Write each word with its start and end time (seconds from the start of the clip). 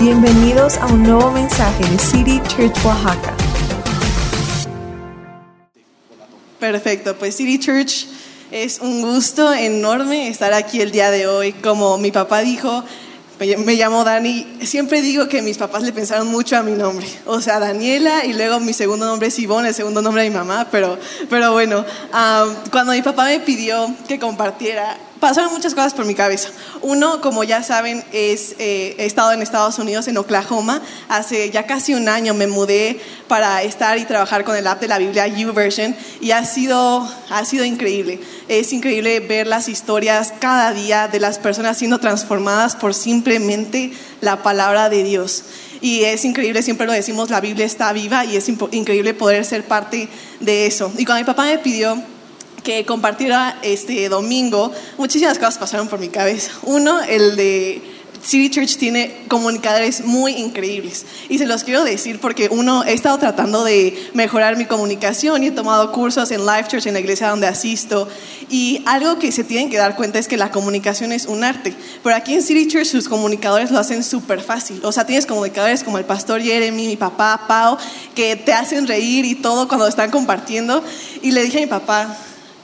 Bienvenidos 0.00 0.76
a 0.78 0.86
un 0.86 1.02
nuevo 1.02 1.30
mensaje 1.32 1.84
de 1.84 1.98
City 1.98 2.40
Church 2.46 2.76
Oaxaca. 2.84 3.34
Perfecto, 6.60 7.16
pues 7.16 7.36
City 7.36 7.58
Church 7.58 8.06
es 8.50 8.78
un 8.80 9.02
gusto 9.02 9.52
enorme 9.52 10.28
estar 10.28 10.52
aquí 10.52 10.80
el 10.80 10.90
día 10.92 11.10
de 11.10 11.26
hoy. 11.26 11.52
Como 11.52 11.98
mi 11.98 12.10
papá 12.12 12.40
dijo, 12.40 12.84
me- 13.40 13.74
llamo 13.74 14.04
Dani. 14.04 14.58
Siempre 14.62 15.02
digo 15.02 15.28
que 15.28 15.42
mis 15.42 15.58
papás 15.58 15.82
le 15.82 15.92
pensaron 15.92 16.28
mucho 16.28 16.56
a 16.56 16.62
mi 16.62 16.72
nombre. 16.72 17.06
O 17.26 17.40
sea, 17.40 17.58
Daniela 17.58 18.24
y 18.24 18.32
luego 18.34 18.60
mi 18.60 18.72
segundo 18.72 19.06
nombre 19.06 19.28
es 19.28 19.38
Ivonne, 19.38 19.68
el 19.68 19.74
segundo 19.74 20.00
nombre 20.02 20.22
de 20.22 20.30
mi 20.30 20.36
mamá. 20.36 20.68
Pero, 20.70 20.96
pero 21.28 21.52
bueno, 21.52 21.84
am, 22.12 22.54
cuando 22.70 22.92
mi 22.92 23.02
papá 23.02 23.24
me 23.26 23.40
pidió 23.40 23.92
que 24.06 24.18
compartiera, 24.18 24.96
pasaron 25.20 25.52
muchas 25.52 25.74
cosas 25.74 25.94
por 25.94 26.04
mi 26.04 26.14
cabeza. 26.14 26.50
Uno, 26.82 27.20
como 27.20 27.44
ya 27.44 27.62
saben, 27.62 28.04
es, 28.12 28.54
eh, 28.58 28.96
he 28.98 29.06
estado 29.06 29.32
en 29.32 29.42
Estados 29.42 29.78
Unidos, 29.78 30.08
en 30.08 30.16
Oklahoma. 30.16 30.80
Hace 31.08 31.50
ya 31.50 31.66
casi 31.66 31.94
un 31.94 32.08
año 32.08 32.34
me 32.34 32.46
mudé 32.46 33.00
para 33.26 33.62
estar 33.62 33.98
y 33.98 34.04
trabajar 34.04 34.44
con 34.44 34.56
el 34.56 34.66
app 34.66 34.80
de 34.80 34.88
la 34.88 34.98
Biblia 34.98 35.26
YouVersion 35.26 35.96
y 36.20 36.30
ha 36.30 36.44
sido, 36.44 37.08
ha 37.30 37.44
sido 37.44 37.64
increíble. 37.64 38.20
Es 38.48 38.72
increíble 38.72 39.20
ver 39.20 39.46
las 39.46 39.68
historias 39.68 40.32
cada 40.38 40.72
día 40.72 41.08
de 41.08 41.20
las 41.20 41.38
personas 41.38 41.78
siendo 41.78 41.98
transformadas 41.98 42.76
por 42.76 42.94
simplemente 42.94 43.92
la 44.20 44.42
palabra 44.42 44.88
de 44.88 45.02
Dios. 45.02 45.44
Y 45.80 46.04
es 46.04 46.24
increíble, 46.24 46.62
siempre 46.62 46.86
lo 46.86 46.92
decimos, 46.92 47.30
la 47.30 47.40
Biblia 47.40 47.64
está 47.64 47.92
viva 47.92 48.24
y 48.24 48.36
es 48.36 48.48
increíble 48.48 49.14
poder 49.14 49.44
ser 49.44 49.64
parte 49.64 50.08
de 50.40 50.66
eso. 50.66 50.92
Y 50.96 51.04
cuando 51.04 51.22
mi 51.22 51.26
papá 51.26 51.44
me 51.44 51.58
pidió 51.58 52.02
que 52.62 52.84
compartiera 52.84 53.58
este 53.62 54.08
domingo, 54.08 54.72
muchísimas 54.96 55.38
cosas 55.38 55.58
pasaron 55.58 55.88
por 55.88 55.98
mi 55.98 56.08
cabeza. 56.08 56.52
Uno, 56.62 57.00
el 57.02 57.36
de 57.36 57.82
City 58.22 58.50
Church 58.50 58.76
tiene 58.76 59.24
comunicadores 59.28 60.04
muy 60.04 60.32
increíbles. 60.32 61.06
Y 61.28 61.38
se 61.38 61.46
los 61.46 61.64
quiero 61.64 61.84
decir 61.84 62.20
porque 62.20 62.48
uno, 62.50 62.84
he 62.84 62.92
estado 62.92 63.18
tratando 63.18 63.64
de 63.64 64.10
mejorar 64.14 64.56
mi 64.56 64.64
comunicación 64.64 65.42
y 65.42 65.48
he 65.48 65.50
tomado 65.50 65.92
cursos 65.92 66.30
en 66.30 66.44
Life 66.44 66.68
Church, 66.68 66.86
en 66.86 66.94
la 66.94 67.00
iglesia 67.00 67.30
donde 67.30 67.46
asisto. 67.46 68.08
Y 68.50 68.82
algo 68.86 69.18
que 69.18 69.32
se 69.32 69.44
tienen 69.44 69.70
que 69.70 69.76
dar 69.76 69.96
cuenta 69.96 70.18
es 70.18 70.28
que 70.28 70.36
la 70.36 70.50
comunicación 70.50 71.12
es 71.12 71.26
un 71.26 71.44
arte, 71.44 71.74
pero 72.02 72.16
aquí 72.16 72.34
en 72.34 72.42
City 72.42 72.68
Church 72.68 72.86
sus 72.86 73.08
comunicadores 73.08 73.70
lo 73.70 73.78
hacen 73.78 74.02
súper 74.02 74.40
fácil, 74.40 74.80
o 74.84 74.92
sea, 74.92 75.04
tienes 75.04 75.26
comunicadores 75.26 75.84
como 75.84 75.98
el 75.98 76.04
pastor 76.04 76.40
Jeremy, 76.40 76.86
mi 76.86 76.96
papá, 76.96 77.44
Pau, 77.46 77.76
que 78.14 78.36
te 78.36 78.52
hacen 78.52 78.86
reír 78.86 79.24
y 79.24 79.34
todo 79.34 79.68
cuando 79.68 79.86
están 79.86 80.10
compartiendo. 80.10 80.82
Y 81.22 81.32
le 81.32 81.42
dije 81.42 81.58
a 81.58 81.60
mi 81.60 81.66
papá, 81.66 82.16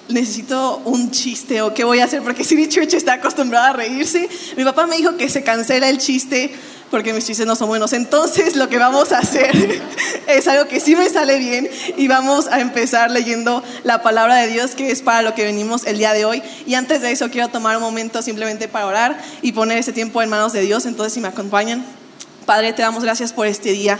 necesito 0.08 0.82
un 0.84 1.10
chiste 1.10 1.62
o 1.62 1.72
qué 1.72 1.84
voy 1.84 2.00
a 2.00 2.04
hacer 2.04 2.22
porque 2.22 2.44
City 2.44 2.68
Church 2.68 2.94
está 2.94 3.14
acostumbrada 3.14 3.70
a 3.70 3.72
reírse. 3.72 4.28
Mi 4.56 4.64
papá 4.64 4.86
me 4.86 4.96
dijo 4.96 5.16
que 5.16 5.28
se 5.28 5.42
cancela 5.42 5.88
el 5.88 5.98
chiste 5.98 6.54
porque 6.90 7.12
mis 7.12 7.26
chistes 7.26 7.46
no 7.46 7.56
son 7.56 7.68
buenos. 7.68 7.92
Entonces 7.92 8.56
lo 8.56 8.68
que 8.68 8.78
vamos 8.78 9.12
a 9.12 9.18
hacer 9.18 9.80
es 10.26 10.46
algo 10.48 10.68
que 10.68 10.80
sí 10.80 10.94
me 10.94 11.08
sale 11.08 11.38
bien 11.38 11.68
y 11.96 12.06
vamos 12.08 12.46
a 12.48 12.60
empezar 12.60 13.10
leyendo 13.10 13.62
la 13.82 14.02
palabra 14.02 14.36
de 14.36 14.48
Dios 14.48 14.72
que 14.72 14.90
es 14.90 15.02
para 15.02 15.22
lo 15.22 15.34
que 15.34 15.44
venimos 15.44 15.86
el 15.86 15.98
día 15.98 16.12
de 16.12 16.24
hoy. 16.24 16.42
Y 16.66 16.74
antes 16.74 17.00
de 17.00 17.10
eso 17.10 17.30
quiero 17.30 17.48
tomar 17.48 17.76
un 17.76 17.82
momento 17.82 18.22
simplemente 18.22 18.68
para 18.68 18.86
orar 18.86 19.18
y 19.42 19.52
poner 19.52 19.78
este 19.78 19.92
tiempo 19.92 20.22
en 20.22 20.28
manos 20.28 20.52
de 20.52 20.60
Dios. 20.60 20.86
Entonces 20.86 21.14
si 21.14 21.20
me 21.20 21.28
acompañan, 21.28 21.84
Padre, 22.46 22.72
te 22.74 22.82
damos 22.82 23.02
gracias 23.02 23.32
por 23.32 23.46
este 23.46 23.72
día. 23.72 23.98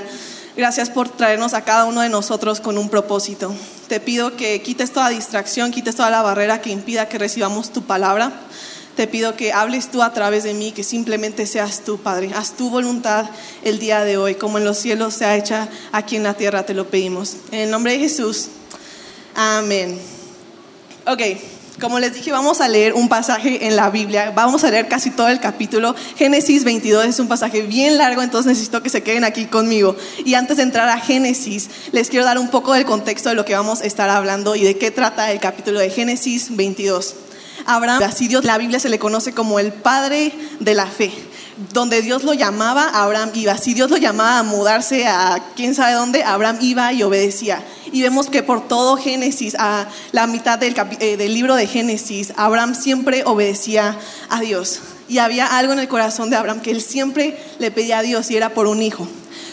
Gracias 0.57 0.89
por 0.89 1.09
traernos 1.09 1.53
a 1.53 1.63
cada 1.63 1.85
uno 1.85 2.03
de 2.03 2.09
nosotros 2.09 2.61
con 2.61 2.79
un 2.79 2.89
propósito. 2.89 3.53
Te 3.89 3.99
pido 3.99 4.37
que 4.37 4.63
quites 4.63 4.93
toda 4.93 5.09
distracción, 5.09 5.73
quites 5.73 5.97
toda 5.97 6.11
la 6.11 6.23
barrera 6.23 6.61
que 6.61 6.71
impida 6.71 7.09
que 7.09 7.19
recibamos 7.19 7.73
tu 7.73 7.83
palabra. 7.83 8.33
Te 8.95 9.09
pido 9.09 9.35
que 9.35 9.53
hables 9.53 9.91
tú 9.91 10.05
a 10.05 10.13
través 10.13 10.45
de 10.45 10.55
mí, 10.55 10.71
que 10.71 10.85
simplemente 10.85 11.47
seas 11.47 11.81
tú, 11.81 11.99
Padre. 11.99 12.31
Haz 12.37 12.53
tu 12.53 12.71
voluntad 12.71 13.27
el 13.65 13.81
día 13.81 14.05
de 14.05 14.17
hoy, 14.17 14.37
como 14.37 14.59
en 14.59 14.65
los 14.65 14.79
cielos 14.79 15.15
se 15.15 15.25
ha 15.25 15.37
hecha 15.37 15.69
aquí 15.91 16.15
en 16.15 16.23
la 16.23 16.35
tierra, 16.35 16.65
te 16.65 16.75
lo 16.75 16.89
pedimos. 16.89 17.37
En 17.51 17.59
el 17.59 17.71
nombre 17.73 17.95
de 17.95 17.99
Jesús. 17.99 18.47
Amén. 19.35 20.01
Ok, 21.05 21.21
como 21.81 21.99
les 21.99 22.15
dije, 22.15 22.31
vamos 22.31 22.61
a 22.61 22.69
leer 22.69 22.93
un 22.93 23.09
pasaje 23.09 23.67
en 23.67 23.77
la 23.77 23.91
Biblia. 23.91 24.33
Vamos 24.35 24.63
a 24.65 24.71
leer 24.71 24.89
casi 24.89 25.11
todo 25.11 25.29
el 25.29 25.41
capítulo. 25.41 25.95
Génesis 26.17 26.65
22 26.65 27.07
es 27.07 27.19
un 27.19 27.29
pasaje 27.29 27.63
bien 27.63 27.99
largo, 27.99 28.23
entonces 28.23 28.47
necesito 28.47 28.83
que 28.83 28.91
se 28.91 29.03
queden 29.03 29.25
aquí 29.25 29.47
conmigo. 29.47 29.97
Y 30.25 30.35
antes 30.35 30.59
de 30.59 30.63
entrar 30.63 30.89
a 30.89 30.99
Génesis, 30.99 31.69
les 31.93 32.11
quiero 32.11 32.25
dar 32.25 32.39
un 32.39 32.49
poco 32.49 32.75
del 32.75 32.85
contexto 32.85 33.29
de 33.29 33.35
lo 33.35 33.45
que 33.45 33.55
vamos 33.55 33.81
a 33.83 33.87
estar 33.87 34.09
hablando 34.09 34.55
y 34.55 34.63
de 34.63 34.79
qué 34.79 34.91
trata 34.91 35.33
el 35.33 35.41
capítulo 35.41 35.81
de 35.81 35.91
Génesis 35.91 36.55
22. 36.55 37.15
Abraham, 37.67 38.03
así 38.03 38.29
Dios, 38.29 38.45
la 38.45 38.59
Biblia 38.59 38.79
se 38.79 38.89
le 38.89 38.99
conoce 38.99 39.33
como 39.33 39.59
el 39.59 39.73
padre 39.73 40.33
de 40.61 40.75
la 40.75 40.87
fe. 40.87 41.13
Donde 41.73 42.03
Dios 42.03 42.25
lo 42.25 42.35
llamaba, 42.35 42.91
Abraham 42.93 43.31
iba. 43.35 43.57
Si 43.57 43.75
Dios 43.75 43.91
lo 43.91 43.97
llamaba 43.97 44.41
a 44.41 44.43
mudarse 44.43 45.07
a 45.07 45.53
quién 45.55 45.75
sabe 45.75 45.93
dónde, 45.93 46.25
Abraham 46.25 46.59
iba 46.61 46.93
y 46.93 47.03
obedecía. 47.03 47.65
Y 47.93 48.03
vemos 48.03 48.29
que 48.29 48.43
por 48.43 48.67
todo 48.67 48.97
Génesis, 48.97 49.55
a 49.59 49.87
la 50.13 50.27
mitad 50.27 50.59
del, 50.59 50.75
eh, 51.01 51.17
del 51.17 51.33
libro 51.33 51.55
de 51.55 51.67
Génesis, 51.67 52.33
Abraham 52.37 52.75
siempre 52.75 53.23
obedecía 53.25 53.97
a 54.31 54.41
Dios. 54.41 54.81
Y 55.09 55.19
había 55.19 55.47
algo 55.59 55.73
en 55.73 55.79
el 55.79 55.89
corazón 55.89 56.31
de 56.31 56.37
Abraham 56.37 56.61
que 56.61 56.71
él 56.71 56.81
siempre 56.81 57.39
le 57.59 57.71
pedía 57.71 57.99
a 57.99 58.03
Dios 58.03 58.31
y 58.31 58.37
era 58.37 58.55
por 58.55 58.67
un 58.67 58.83
hijo. 58.83 59.07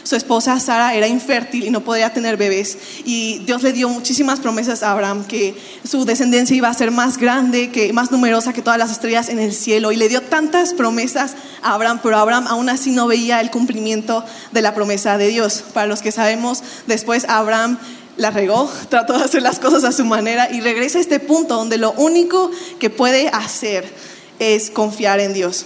Su 0.04 0.16
esposa 0.16 0.60
Sara 0.60 0.96
era 0.96 1.08
infértil 1.08 1.64
y 1.64 1.70
no 1.70 1.82
podía 1.82 2.12
tener 2.12 2.38
bebés. 2.38 2.78
Y 3.06 3.40
Dios 3.46 3.62
le 3.64 3.72
dio 3.72 3.88
muchísimas 3.90 4.40
promesas 4.40 4.84
a 4.84 4.92
Abraham 4.92 5.26
que 5.26 5.56
su 5.88 6.06
descendencia 6.06 6.56
iba 6.56 6.70
a 6.70 6.74
ser 6.74 6.92
más 6.92 7.18
grande, 7.18 7.70
que 7.70 7.94
más 7.94 8.12
numerosa 8.12 8.54
que 8.54 8.62
todas 8.62 8.80
las 8.80 8.92
estrellas 8.92 9.30
en 9.30 9.40
el 9.40 9.54
cielo. 9.54 9.92
Y 9.92 9.98
le 9.98 10.10
dio 10.10 10.22
tantas 10.22 10.74
promesas 10.74 11.36
a 11.62 11.74
Abraham, 11.74 12.00
pero 12.02 12.18
Abraham 12.18 12.48
aún 12.48 12.70
así 12.70 12.92
no 12.92 13.08
veía 13.08 13.42
el 13.42 13.52
cumplimiento 13.52 14.26
de 14.52 14.62
la 14.62 14.74
promesa 14.74 15.18
de 15.18 15.28
Dios. 15.28 15.64
Para 15.74 15.88
los 15.88 16.02
que 16.02 16.12
sabemos, 16.12 16.64
después 16.88 17.26
Abraham 17.30 17.78
la 18.18 18.32
regó, 18.32 18.72
trató 18.90 19.18
de 19.18 19.26
hacer 19.26 19.42
las 19.42 19.60
cosas 19.60 19.84
a 19.84 19.92
su 19.92 20.06
manera 20.06 20.50
y 20.52 20.62
regresa 20.62 20.98
a 20.98 21.02
este 21.02 21.20
punto 21.20 21.56
donde 21.56 21.78
lo 21.78 21.92
único 21.94 22.52
que 22.80 22.90
puede 22.90 23.30
hacer 23.30 23.92
es 24.40 24.72
confiar 24.72 25.20
en 25.20 25.34
Dios. 25.34 25.66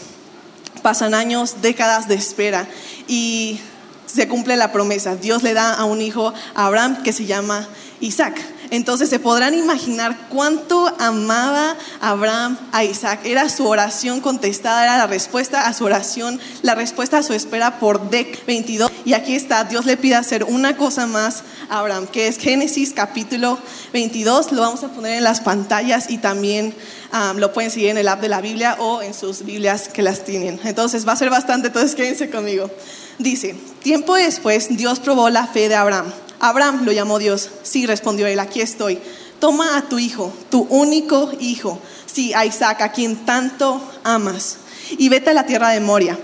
Pasan 0.81 1.13
años, 1.13 1.61
décadas 1.61 2.07
de 2.07 2.15
espera 2.15 2.67
y 3.07 3.59
se 4.05 4.27
cumple 4.27 4.57
la 4.57 4.71
promesa. 4.71 5.15
Dios 5.15 5.43
le 5.43 5.53
da 5.53 5.73
a 5.73 5.85
un 5.85 6.01
hijo 6.01 6.33
a 6.53 6.65
Abraham 6.65 7.03
que 7.03 7.13
se 7.13 7.25
llama 7.25 7.67
Isaac. 7.99 8.41
Entonces 8.71 9.09
se 9.09 9.19
podrán 9.19 9.53
imaginar 9.53 10.27
cuánto 10.29 10.93
amaba 10.99 11.75
Abraham 12.01 12.57
a 12.71 12.83
Isaac. 12.83 13.21
Era 13.23 13.47
su 13.49 13.67
oración 13.67 14.21
contestada, 14.21 14.83
era 14.83 14.97
la 14.97 15.07
respuesta 15.07 15.67
a 15.67 15.73
su 15.73 15.85
oración, 15.85 16.39
la 16.61 16.75
respuesta 16.75 17.19
a 17.19 17.23
su 17.23 17.33
espera 17.33 17.79
por 17.79 18.09
DEC 18.09 18.45
22. 18.45 18.91
Y 19.05 19.13
aquí 19.13 19.35
está, 19.35 19.63
Dios 19.65 19.85
le 19.85 19.97
pide 19.97 20.15
hacer 20.15 20.43
una 20.43 20.77
cosa 20.77 21.07
más 21.07 21.43
a 21.69 21.79
Abraham, 21.79 22.07
que 22.07 22.27
es 22.27 22.37
Génesis 22.37 22.93
capítulo 22.93 23.59
22. 23.93 24.51
Lo 24.51 24.61
vamos 24.61 24.83
a 24.83 24.89
poner 24.89 25.17
en 25.17 25.23
las 25.23 25.41
pantallas 25.41 26.09
y 26.09 26.17
también 26.17 26.73
um, 27.13 27.37
lo 27.37 27.53
pueden 27.53 27.71
seguir 27.71 27.89
en 27.89 27.97
el 27.97 28.07
app 28.07 28.21
de 28.21 28.29
la 28.29 28.41
Biblia 28.41 28.77
o 28.79 29.01
en 29.01 29.13
sus 29.13 29.45
Biblias 29.45 29.89
que 29.89 30.01
las 30.01 30.23
tienen. 30.25 30.59
Entonces 30.63 31.07
va 31.07 31.13
a 31.13 31.17
ser 31.17 31.29
bastante, 31.29 31.67
entonces 31.67 31.95
quédense 31.95 32.29
conmigo. 32.29 32.69
Dice, 33.17 33.55
tiempo 33.81 34.15
después 34.15 34.75
Dios 34.75 34.99
probó 34.99 35.29
la 35.29 35.47
fe 35.47 35.69
de 35.69 35.75
Abraham. 35.75 36.11
Abraham 36.39 36.83
lo 36.83 36.91
llamó 36.91 37.17
Dios. 37.17 37.49
Sí, 37.63 37.85
respondió 37.85 38.27
él, 38.27 38.39
aquí 38.39 38.61
estoy. 38.61 38.99
Toma 39.39 39.77
a 39.77 39.83
tu 39.83 39.99
hijo, 39.99 40.33
tu 40.49 40.61
único 40.69 41.31
hijo, 41.39 41.79
sí, 42.05 42.33
a 42.33 42.45
Isaac, 42.45 42.81
a 42.81 42.91
quien 42.91 43.25
tanto 43.25 43.81
amas, 44.03 44.57
y 44.97 45.09
vete 45.09 45.31
a 45.31 45.33
la 45.33 45.45
tierra 45.45 45.69
de 45.69 45.81
Moria. 45.81 46.17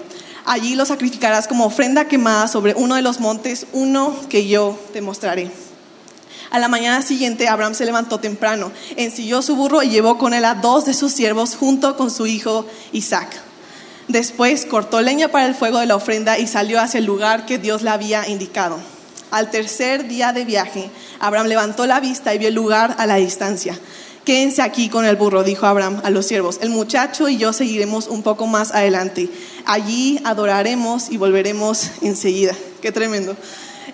Allí 0.46 0.76
lo 0.76 0.86
sacrificarás 0.86 1.48
como 1.48 1.66
ofrenda 1.66 2.08
quemada 2.08 2.48
sobre 2.48 2.74
uno 2.74 2.96
de 2.96 3.02
los 3.02 3.20
montes, 3.20 3.68
uno 3.74 4.16
que 4.30 4.48
yo 4.48 4.80
te 4.94 5.02
mostraré. 5.02 5.52
A 6.52 6.60
la 6.60 6.68
mañana 6.68 7.02
siguiente, 7.02 7.48
Abraham 7.48 7.76
se 7.76 7.86
levantó 7.86 8.20
temprano, 8.20 8.72
ensilló 8.96 9.42
su 9.42 9.56
burro 9.56 9.84
y 9.84 9.90
llevó 9.90 10.18
con 10.18 10.34
él 10.34 10.44
a 10.46 10.56
dos 10.56 10.86
de 10.86 10.94
sus 10.94 11.12
siervos 11.14 11.56
junto 11.56 11.96
con 11.96 12.12
su 12.12 12.28
hijo 12.28 12.66
Isaac. 12.92 13.51
Después 14.12 14.66
cortó 14.66 15.00
leña 15.00 15.30
para 15.30 15.46
el 15.46 15.56
fuego 15.56 15.80
de 15.80 15.86
la 15.86 15.96
ofrenda 15.96 16.38
y 16.38 16.46
salió 16.46 16.82
hacia 16.82 16.98
el 16.98 17.06
lugar 17.06 17.46
que 17.46 17.58
Dios 17.58 17.82
le 17.82 17.92
había 17.92 18.28
indicado. 18.28 18.78
Al 19.32 19.50
tercer 19.50 20.10
día 20.10 20.34
de 20.34 20.44
viaje, 20.44 20.90
Abraham 21.22 21.48
levantó 21.48 21.86
la 21.86 22.02
vista 22.02 22.36
y 22.36 22.38
vio 22.38 22.50
el 22.50 22.54
lugar 22.54 22.94
a 22.98 23.06
la 23.06 23.16
distancia. 23.16 23.80
Quédense 24.26 24.64
aquí 24.64 24.90
con 24.90 25.06
el 25.06 25.16
burro, 25.16 25.44
dijo 25.44 25.66
Abraham 25.66 26.02
a 26.04 26.10
los 26.10 26.26
siervos. 26.26 26.60
El 26.62 26.72
muchacho 26.72 27.30
y 27.30 27.38
yo 27.38 27.54
seguiremos 27.54 28.08
un 28.08 28.22
poco 28.22 28.48
más 28.48 28.74
adelante. 28.74 29.30
Allí 29.66 30.20
adoraremos 30.26 31.10
y 31.10 31.16
volveremos 31.16 31.92
enseguida. 32.02 32.54
Qué 32.82 32.92
tremendo. 32.92 33.38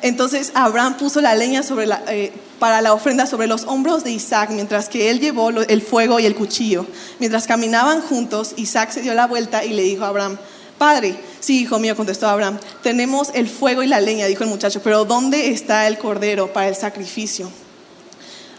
Entonces 0.02 0.52
Abraham 0.54 0.98
puso 0.98 1.22
la 1.22 1.36
leña 1.36 1.62
eh, 2.08 2.32
para 2.60 2.82
la 2.82 2.94
ofrenda 2.94 3.26
sobre 3.26 3.48
los 3.48 3.64
hombros 3.64 4.04
de 4.04 4.12
Isaac, 4.12 4.50
mientras 4.52 4.90
que 4.90 5.10
él 5.10 5.20
llevó 5.20 5.50
el 5.50 5.82
fuego 5.82 6.20
y 6.20 6.26
el 6.26 6.36
cuchillo. 6.36 6.86
Mientras 7.20 7.48
caminaban 7.48 8.02
juntos, 8.02 8.54
Isaac 8.58 8.92
se 8.92 9.02
dio 9.02 9.14
la 9.14 9.28
vuelta 9.28 9.64
y 9.64 9.74
le 9.74 9.84
dijo 9.84 10.06
a 10.06 10.10
Abraham, 10.10 10.38
Padre, 10.78 11.16
sí, 11.40 11.62
hijo 11.62 11.80
mío, 11.80 11.96
contestó 11.96 12.28
Abraham, 12.28 12.60
tenemos 12.84 13.32
el 13.34 13.50
fuego 13.50 13.82
y 13.82 13.88
la 13.88 14.00
leña, 14.00 14.28
dijo 14.28 14.44
el 14.44 14.50
muchacho, 14.50 14.82
pero 14.84 15.06
¿dónde 15.06 15.50
está 15.50 15.88
el 15.88 15.98
cordero 15.98 16.54
para 16.54 16.68
el 16.68 16.76
sacrificio? 16.76 17.50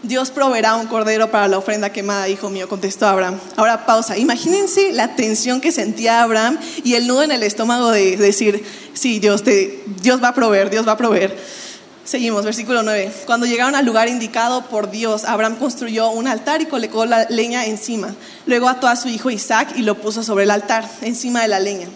Dios 0.01 0.31
proveerá 0.31 0.75
un 0.75 0.87
cordero 0.87 1.29
para 1.29 1.49
la 1.49 1.57
ofrenda 1.57 1.91
quemada, 1.91 2.29
hijo 2.29 2.49
mío, 2.49 2.69
contestó 2.69 3.05
Abraham. 3.05 3.37
Ahora 3.57 3.85
pausa. 3.85 4.17
Imagínense 4.17 4.93
la 4.93 5.15
tensión 5.15 5.59
que 5.59 5.73
sentía 5.73 6.21
Abraham 6.21 6.57
y 6.85 6.93
el 6.93 7.05
nudo 7.05 7.23
en 7.23 7.31
el 7.31 7.43
estómago 7.43 7.91
de 7.91 8.15
decir, 8.15 8.63
sí, 8.93 9.19
Dios, 9.19 9.43
te, 9.43 9.83
Dios 10.01 10.23
va 10.23 10.29
a 10.29 10.33
proveer, 10.33 10.69
Dios 10.69 10.87
va 10.87 10.93
a 10.93 10.97
proveer. 10.97 11.37
Seguimos, 12.05 12.45
versículo 12.45 12.81
9. 12.81 13.11
Cuando 13.25 13.45
llegaron 13.45 13.75
al 13.75 13.85
lugar 13.85 14.07
indicado 14.07 14.65
por 14.65 14.89
Dios, 14.89 15.25
Abraham 15.25 15.57
construyó 15.57 16.09
un 16.09 16.27
altar 16.27 16.61
y 16.61 16.65
colocó 16.65 17.05
la 17.05 17.25
leña 17.29 17.65
encima. 17.65 18.15
Luego 18.45 18.69
ató 18.69 18.87
a 18.87 18.95
su 18.95 19.09
hijo 19.09 19.29
Isaac 19.29 19.73
y 19.75 19.81
lo 19.81 19.95
puso 19.95 20.23
sobre 20.23 20.45
el 20.45 20.51
altar, 20.51 20.89
encima 21.01 21.41
de 21.41 21.49
la 21.49 21.59
leña. 21.59 21.87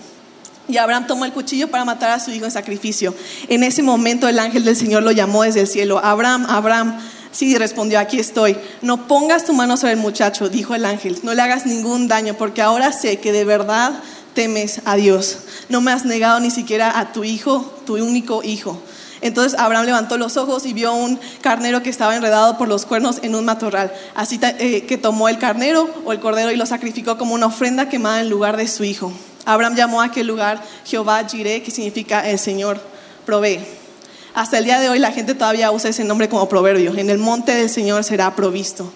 Y 0.68 0.78
Abraham 0.78 1.08
tomó 1.08 1.26
el 1.26 1.34
cuchillo 1.34 1.70
para 1.70 1.84
matar 1.84 2.12
a 2.12 2.20
su 2.20 2.32
hijo 2.32 2.46
en 2.46 2.52
sacrificio. 2.52 3.16
En 3.48 3.64
ese 3.64 3.82
momento 3.82 4.28
el 4.28 4.40
ángel 4.40 4.66
del 4.66 4.76
Señor 4.76 5.04
lo 5.04 5.12
llamó 5.12 5.44
desde 5.44 5.62
el 5.62 5.68
cielo, 5.68 6.00
Abraham, 6.04 6.46
Abraham. 6.50 7.00
Sí, 7.34 7.58
respondió, 7.58 8.00
aquí 8.00 8.20
estoy. 8.20 8.56
No 8.84 9.08
pongas 9.08 9.44
tu 9.44 9.54
mano 9.54 9.76
sobre 9.76 9.94
el 9.94 10.00
muchacho, 10.00 10.50
dijo 10.50 10.76
el 10.76 10.86
ángel. 10.86 11.20
No 11.24 11.34
le 11.34 11.42
hagas 11.42 11.66
ningún 11.66 12.08
daño, 12.08 12.36
porque 12.36 12.62
ahora 12.62 12.92
sé 12.92 13.18
que 13.18 13.32
de 13.32 13.44
verdad 13.44 13.92
temes 14.36 14.82
a 14.86 14.96
Dios. 14.96 15.40
No 15.68 15.82
me 15.82 15.92
has 15.92 16.06
negado 16.06 16.40
ni 16.40 16.52
siquiera 16.52 17.00
a 17.00 17.12
tu 17.12 17.24
hijo, 17.24 17.74
tu 17.88 17.96
único 17.96 18.44
hijo. 18.44 18.80
Entonces 19.22 19.58
Abraham 19.58 19.86
levantó 19.86 20.18
los 20.18 20.38
ojos 20.38 20.66
y 20.68 20.74
vio 20.74 20.94
un 20.94 21.20
carnero 21.42 21.82
que 21.82 21.90
estaba 21.90 22.16
enredado 22.16 22.58
por 22.58 22.68
los 22.68 22.86
cuernos 22.86 23.20
en 23.24 23.34
un 23.34 23.46
matorral. 23.46 23.92
Así 24.14 24.40
eh, 24.60 24.86
que 24.86 24.98
tomó 24.98 25.28
el 25.28 25.40
carnero 25.40 25.90
o 26.06 26.12
el 26.12 26.20
cordero 26.20 26.52
y 26.52 26.56
lo 26.56 26.68
sacrificó 26.68 27.18
como 27.18 27.34
una 27.34 27.48
ofrenda 27.48 27.90
quemada 27.90 28.22
en 28.22 28.30
lugar 28.30 28.58
de 28.58 28.68
su 28.68 28.84
hijo. 28.84 29.12
Abraham 29.46 29.76
llamó 29.76 30.02
a 30.02 30.06
aquel 30.06 30.28
lugar 30.28 30.62
Jehová 30.86 31.26
Jireh, 31.28 31.64
que 31.64 31.72
significa 31.72 32.30
el 32.30 32.38
Señor 32.38 32.80
provee. 33.26 33.60
Hasta 34.34 34.58
el 34.58 34.66
día 34.66 34.80
de 34.80 34.90
hoy 34.90 34.98
la 34.98 35.12
gente 35.12 35.36
todavía 35.36 35.72
usa 35.72 35.92
ese 35.92 36.04
nombre 36.04 36.28
como 36.28 36.50
proverbio. 36.50 36.96
En 36.98 37.12
el 37.12 37.20
monte 37.20 37.54
del 37.54 37.70
Señor 37.70 38.04
será 38.04 38.36
provisto. 38.36 38.92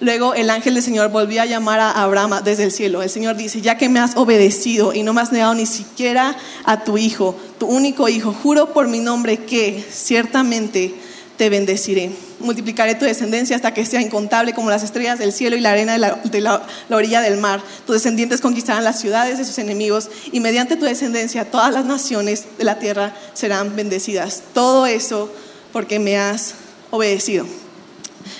Luego 0.00 0.34
el 0.34 0.50
ángel 0.50 0.74
del 0.74 0.82
Señor 0.82 1.10
volvió 1.10 1.42
a 1.42 1.46
llamar 1.46 1.78
a 1.78 2.02
Abraham 2.02 2.42
desde 2.42 2.64
el 2.64 2.72
cielo. 2.72 3.00
El 3.00 3.08
Señor 3.08 3.36
dice, 3.36 3.60
ya 3.60 3.78
que 3.78 3.88
me 3.88 4.00
has 4.00 4.16
obedecido 4.16 4.92
y 4.92 5.04
no 5.04 5.12
me 5.12 5.20
has 5.20 5.30
negado 5.30 5.54
ni 5.54 5.66
siquiera 5.66 6.36
a 6.64 6.82
tu 6.82 6.98
hijo, 6.98 7.36
tu 7.58 7.66
único 7.66 8.08
hijo, 8.08 8.32
juro 8.32 8.72
por 8.72 8.88
mi 8.88 8.98
nombre 8.98 9.38
que 9.38 9.84
ciertamente 9.92 10.92
te 11.36 11.50
bendeciré. 11.50 12.10
Multiplicaré 12.44 12.94
tu 12.94 13.06
descendencia 13.06 13.56
hasta 13.56 13.72
que 13.72 13.86
sea 13.86 14.02
incontable 14.02 14.52
como 14.52 14.68
las 14.68 14.82
estrellas 14.82 15.18
del 15.18 15.32
cielo 15.32 15.56
y 15.56 15.60
la 15.60 15.70
arena 15.70 15.94
de 15.94 16.40
la, 16.40 16.62
orilla 16.90 17.22
del 17.22 17.38
mar. 17.38 17.62
Tus 17.86 17.96
descendientes 17.96 18.42
conquistarán 18.42 18.84
las 18.84 19.00
ciudades 19.00 19.38
de 19.38 19.46
sus 19.46 19.56
enemigos 19.58 20.10
y 20.30 20.40
mediante 20.40 20.76
tu 20.76 20.84
descendencia 20.84 21.50
todas 21.50 21.72
las 21.72 21.86
naciones 21.86 22.44
de 22.58 22.64
la 22.64 22.78
tierra 22.78 23.14
serán 23.32 23.74
bendecidas. 23.76 24.42
Todo 24.52 24.84
eso 24.84 25.32
porque 25.72 25.98
me 25.98 26.18
has 26.18 26.54
obedecido. 26.90 27.46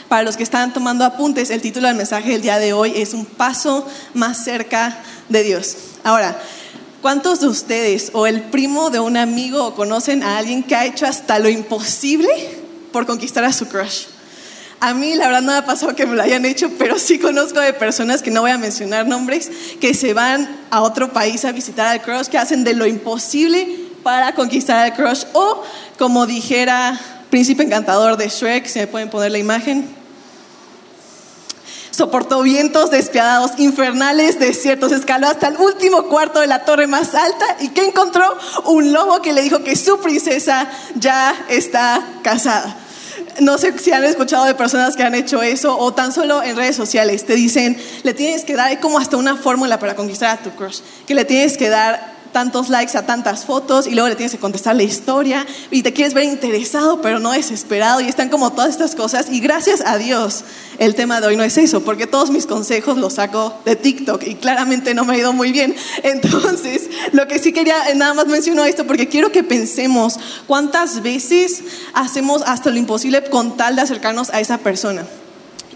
Para 0.09 0.23
los 0.23 0.37
que 0.37 0.43
están 0.43 0.75
tomando 0.75 1.05
apuntes, 1.05 1.49
el 1.49 1.63
título 1.63 1.89
del 1.89 1.97
mensaje 1.97 2.33
del 2.33 2.43
día 2.43 2.59
de 2.59 2.75
hoy 2.75 2.93
es 2.97 3.15
Un 3.15 3.25
paso 3.25 3.87
más 4.13 4.45
cerca 4.45 5.03
de 5.31 5.43
Dios. 5.43 5.77
Ahora, 6.05 6.39
¿cuántos 7.01 7.41
de 7.41 7.49
ustedes 7.49 8.11
o 8.13 8.27
el 8.27 8.43
primo 8.43 8.91
de 8.91 9.01
un 9.01 9.17
amigo 9.17 9.75
conocen 9.75 10.23
a 10.23 10.37
alguien 10.37 10.63
que 10.63 10.77
ha 10.77 10.85
hecho 10.85 11.07
hasta 11.07 11.39
lo 11.39 11.49
imposible 11.49 12.64
por 12.95 13.07
conquistar 13.07 13.43
a 13.43 13.53
su 13.53 13.67
crush? 13.67 14.05
A 14.79 14.95
mí 14.95 15.17
la 15.17 15.27
verdad 15.27 15.43
no 15.43 15.51
me 15.51 15.59
ha 15.59 15.65
pasado 15.67 15.97
que 15.97 16.07
me 16.07 16.15
lo 16.15 16.23
hayan 16.23 16.45
hecho, 16.45 16.71
pero 16.79 16.97
sí 16.97 17.19
conozco 17.19 17.59
de 17.59 17.73
personas 17.73 18.23
que 18.23 18.31
no 18.31 18.43
voy 18.43 18.53
a 18.53 18.59
mencionar 18.59 19.05
nombres, 19.05 19.51
que 19.81 19.95
se 19.95 20.15
van 20.15 20.49
a 20.71 20.81
otro 20.81 21.13
país 21.13 21.45
a 21.45 21.51
visitar 21.51 21.89
al 21.89 22.03
crush, 22.03 22.27
que 22.27 22.39
hacen 22.39 22.63
de 22.63 22.75
lo 22.75 22.87
imposible 22.87 23.67
para 24.05 24.33
conquistar 24.37 24.77
al 24.77 24.95
crush 24.95 25.25
o 25.33 25.65
como 25.99 26.27
dijera 26.27 27.01
príncipe 27.31 27.65
encantador 27.65 28.17
de 28.17 28.29
Shrek, 28.29 28.67
si 28.67 28.79
me 28.79 28.87
pueden 28.87 29.11
poner 29.11 29.33
la 29.33 29.39
imagen. 29.39 29.89
Soportó 31.91 32.43
vientos 32.43 32.91
despiadados, 32.91 33.53
infernales, 33.59 34.39
desiertos, 34.39 34.93
escaló 34.93 35.29
hasta 35.29 35.49
el 35.49 35.57
último 35.57 36.05
cuarto 36.05 36.41
de 36.41 36.47
la 36.47 36.65
torre 36.65 36.87
más 36.87 37.15
alta 37.15 37.57
y 37.61 37.71
que 37.71 37.87
encontró 37.87 38.25
un 38.67 38.93
lobo 38.93 39.21
que 39.23 39.33
le 39.33 39.43
dijo 39.43 39.65
que 39.65 39.75
su 39.77 39.99
princesa 40.01 40.69
ya 40.97 41.35
está 41.49 42.05
casada. 42.23 42.84
No 43.41 43.59
sé 43.59 43.79
si 43.79 43.93
han 43.93 44.05
escuchado 44.05 44.45
de 44.45 44.55
personas 44.55 44.97
que 44.97 45.03
han 45.03 45.15
hecho 45.15 45.43
eso 45.43 45.77
o 45.79 45.93
tan 45.93 46.13
solo 46.13 46.43
en 46.43 46.57
redes 46.57 46.77
sociales. 46.77 47.25
Te 47.25 47.35
dicen, 47.35 47.77
le 48.03 48.15
tienes 48.15 48.45
que 48.45 48.55
dar 48.55 48.79
como 48.81 48.99
hasta 48.99 49.17
una 49.17 49.37
fórmula 49.37 49.79
para 49.79 49.95
conquistar 49.95 50.39
a 50.39 50.43
tu 50.43 50.51
crush, 50.51 50.81
que 51.07 51.15
le 51.15 51.25
tienes 51.25 51.57
que 51.57 51.69
dar 51.69 52.14
tantos 52.35 52.69
likes 52.69 52.99
a 52.99 53.07
tantas 53.07 53.47
fotos 53.47 53.87
y 53.87 53.93
luego 53.93 54.11
le 54.11 54.17
tienes 54.17 54.33
que 54.33 54.39
contestar 54.39 54.77
la 54.77 54.83
historia 54.83 55.47
y 55.71 55.83
te 55.83 55.95
quieres 55.95 56.13
ver 56.13 56.25
interesado 56.25 57.01
pero 57.01 57.19
no 57.19 57.33
desesperado 57.33 58.03
y 58.03 58.09
están 58.09 58.29
como 58.29 58.53
todas 58.53 58.69
estas 58.69 58.95
cosas 58.95 59.31
y 59.31 59.41
gracias 59.41 59.83
a 59.87 59.97
Dios 59.97 60.45
el 60.79 60.95
tema 60.95 61.23
de 61.23 61.29
hoy 61.29 61.37
no 61.37 61.45
es 61.45 61.57
eso 61.57 61.83
porque 61.83 62.07
todos 62.07 62.31
mis 62.31 62.45
consejos 62.47 62.99
los 62.99 63.15
saco 63.15 63.55
de 63.65 63.77
TikTok 63.77 64.23
y 64.25 64.35
claramente 64.35 64.95
no 64.95 65.05
me 65.05 65.15
ha 65.15 65.19
ido 65.19 65.33
muy 65.33 65.53
bien. 65.53 65.75
Entonces, 66.03 66.91
lo 67.13 67.27
que 67.29 67.39
sí 67.39 67.53
quería, 67.53 67.91
eh, 67.91 67.95
nada 67.95 68.15
más 68.15 68.27
menciono 68.27 68.65
esto 68.65 68.87
porque 68.87 69.09
quiero 69.09 69.33
que 69.33 69.43
pensemos 69.43 70.19
cuántas 70.47 71.03
veces 71.03 71.63
hacemos 71.93 72.43
hasta 72.43 72.71
lo 72.71 72.77
imposible 72.77 73.23
con 73.25 73.57
tal 73.57 73.77
de 73.77 73.83
acercarnos 73.83 74.31
a 74.31 74.41
esa 74.41 74.59
persona. 74.59 75.07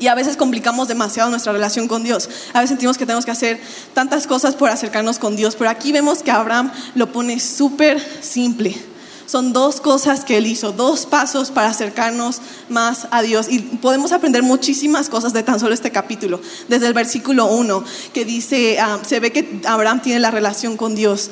Y 0.00 0.08
a 0.08 0.14
veces 0.14 0.36
complicamos 0.36 0.88
demasiado 0.88 1.30
nuestra 1.30 1.52
relación 1.52 1.88
con 1.88 2.04
Dios. 2.04 2.28
A 2.52 2.60
veces 2.60 2.70
sentimos 2.70 2.98
que 2.98 3.06
tenemos 3.06 3.24
que 3.24 3.30
hacer 3.30 3.60
tantas 3.94 4.26
cosas 4.26 4.54
por 4.54 4.70
acercarnos 4.70 5.18
con 5.18 5.36
Dios. 5.36 5.56
Pero 5.56 5.70
aquí 5.70 5.92
vemos 5.92 6.22
que 6.22 6.30
Abraham 6.30 6.70
lo 6.94 7.12
pone 7.12 7.40
súper 7.40 8.00
simple. 8.22 8.76
Son 9.28 9.52
dos 9.52 9.82
cosas 9.82 10.25
que 10.25 10.38
él 10.38 10.46
hizo, 10.46 10.72
dos 10.72 11.04
pasos 11.04 11.50
para 11.50 11.69
acercarnos 11.69 12.40
más 12.70 13.08
a 13.10 13.20
Dios. 13.20 13.48
Y 13.50 13.58
podemos 13.58 14.12
aprender 14.12 14.42
muchísimas 14.42 15.10
cosas 15.10 15.34
de 15.34 15.42
tan 15.42 15.60
solo 15.60 15.75
este 15.75 15.90
capítulo. 15.90 16.40
Desde 16.69 16.86
el 16.86 16.94
versículo 16.94 17.44
1, 17.44 17.84
que 18.14 18.25
dice, 18.25 18.80
ah, 18.80 18.98
se 19.06 19.20
ve 19.20 19.30
que 19.30 19.60
Abraham 19.66 20.00
tiene 20.00 20.19
la 20.19 20.30
relación 20.30 20.78
con 20.78 20.94
Dios. 20.94 21.30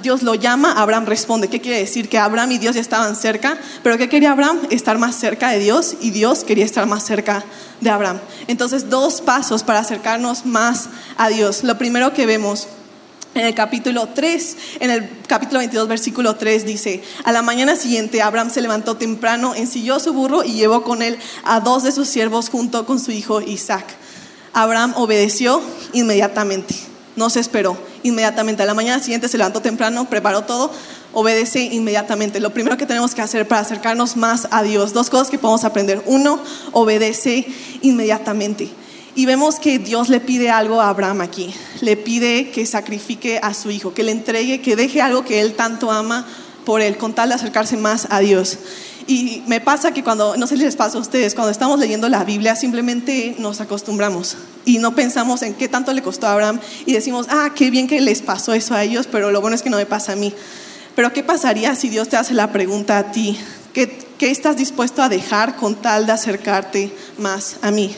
Dios 0.00 0.22
lo 0.22 0.36
llama, 0.36 0.74
Abraham 0.80 1.06
responde. 1.06 1.48
¿Qué 1.48 1.60
quiere 1.60 1.80
decir? 1.80 2.08
Que 2.08 2.18
Abraham 2.18 2.52
y 2.52 2.58
Dios 2.58 2.76
ya 2.76 2.80
estaban 2.80 3.16
cerca. 3.16 3.58
Pero 3.82 3.98
¿qué 3.98 4.08
quería 4.08 4.30
Abraham? 4.30 4.60
Estar 4.70 4.96
más 4.98 5.16
cerca 5.16 5.50
de 5.50 5.58
Dios 5.58 5.96
y 6.00 6.10
Dios 6.10 6.44
quería 6.44 6.64
estar 6.64 6.86
más 6.86 7.04
cerca 7.04 7.44
de 7.80 7.90
Abraham. 7.90 8.20
Entonces, 8.46 8.90
dos 8.90 9.22
pasos 9.22 9.64
para 9.64 9.80
acercarnos 9.80 10.46
más 10.46 10.88
a 11.16 11.30
Dios. 11.30 11.64
Lo 11.64 11.78
primero 11.78 12.12
que 12.12 12.26
vemos 12.26 12.68
en 13.38 13.46
el 13.46 13.54
capítulo 13.54 14.08
3, 14.08 14.56
en 14.80 14.90
el 14.90 15.08
capítulo 15.26 15.60
22, 15.60 15.88
versículo 15.88 16.36
3 16.36 16.64
dice, 16.64 17.02
a 17.24 17.32
la 17.32 17.42
mañana 17.42 17.76
siguiente 17.76 18.20
Abraham 18.20 18.50
se 18.50 18.60
levantó 18.60 18.96
temprano, 18.96 19.54
ensilló 19.54 20.00
su 20.00 20.12
burro 20.12 20.42
y 20.44 20.54
llevó 20.54 20.82
con 20.82 21.02
él 21.02 21.18
a 21.44 21.60
dos 21.60 21.84
de 21.84 21.92
sus 21.92 22.08
siervos 22.08 22.48
junto 22.48 22.84
con 22.84 22.98
su 22.98 23.12
hijo 23.12 23.40
Isaac. 23.40 23.84
Abraham 24.52 24.94
obedeció 24.96 25.62
inmediatamente, 25.92 26.74
no 27.14 27.30
se 27.30 27.40
esperó, 27.40 27.78
inmediatamente. 28.02 28.62
A 28.62 28.66
la 28.66 28.74
mañana 28.74 29.02
siguiente 29.02 29.28
se 29.28 29.38
levantó 29.38 29.60
temprano, 29.60 30.08
preparó 30.08 30.42
todo, 30.42 30.72
obedece 31.12 31.60
inmediatamente. 31.60 32.40
Lo 32.40 32.50
primero 32.50 32.76
que 32.76 32.86
tenemos 32.86 33.14
que 33.14 33.22
hacer 33.22 33.46
para 33.46 33.60
acercarnos 33.60 34.16
más 34.16 34.48
a 34.50 34.62
Dios, 34.62 34.92
dos 34.92 35.10
cosas 35.10 35.30
que 35.30 35.38
podemos 35.38 35.64
aprender. 35.64 36.02
Uno, 36.06 36.40
obedece 36.72 37.46
inmediatamente. 37.82 38.68
Y 39.14 39.26
vemos 39.26 39.58
que 39.58 39.78
Dios 39.78 40.08
le 40.08 40.20
pide 40.20 40.50
algo 40.50 40.80
a 40.80 40.88
Abraham 40.88 41.22
aquí. 41.22 41.52
Le 41.80 41.96
pide 41.96 42.50
que 42.50 42.66
sacrifique 42.66 43.40
a 43.42 43.54
su 43.54 43.70
hijo, 43.70 43.94
que 43.94 44.02
le 44.02 44.12
entregue, 44.12 44.60
que 44.60 44.76
deje 44.76 45.00
algo 45.00 45.24
que 45.24 45.40
él 45.40 45.54
tanto 45.54 45.90
ama 45.90 46.26
por 46.64 46.80
él, 46.80 46.96
con 46.96 47.14
tal 47.14 47.30
de 47.30 47.34
acercarse 47.34 47.76
más 47.76 48.06
a 48.10 48.20
Dios. 48.20 48.58
Y 49.08 49.42
me 49.46 49.62
pasa 49.62 49.92
que 49.92 50.04
cuando, 50.04 50.36
no 50.36 50.46
sé 50.46 50.58
si 50.58 50.64
les 50.64 50.76
pasa 50.76 50.98
a 50.98 51.00
ustedes, 51.00 51.34
cuando 51.34 51.50
estamos 51.50 51.80
leyendo 51.80 52.10
la 52.10 52.24
Biblia 52.24 52.54
simplemente 52.54 53.34
nos 53.38 53.62
acostumbramos 53.62 54.36
y 54.66 54.76
no 54.76 54.94
pensamos 54.94 55.40
en 55.40 55.54
qué 55.54 55.66
tanto 55.66 55.94
le 55.94 56.02
costó 56.02 56.26
a 56.26 56.34
Abraham 56.34 56.60
y 56.84 56.92
decimos, 56.92 57.26
ah, 57.30 57.52
qué 57.54 57.70
bien 57.70 57.86
que 57.86 58.02
les 58.02 58.20
pasó 58.20 58.52
eso 58.52 58.74
a 58.74 58.84
ellos, 58.84 59.08
pero 59.10 59.30
lo 59.30 59.40
bueno 59.40 59.56
es 59.56 59.62
que 59.62 59.70
no 59.70 59.78
me 59.78 59.86
pasa 59.86 60.12
a 60.12 60.16
mí. 60.16 60.34
Pero 60.94 61.10
¿qué 61.14 61.22
pasaría 61.22 61.74
si 61.74 61.88
Dios 61.88 62.10
te 62.10 62.18
hace 62.18 62.34
la 62.34 62.52
pregunta 62.52 62.98
a 62.98 63.10
ti? 63.10 63.38
¿Qué, 63.72 64.06
qué 64.18 64.30
estás 64.30 64.58
dispuesto 64.58 65.02
a 65.02 65.08
dejar 65.08 65.56
con 65.56 65.76
tal 65.76 66.04
de 66.04 66.12
acercarte 66.12 66.92
más 67.16 67.56
a 67.62 67.70
mí? 67.70 67.96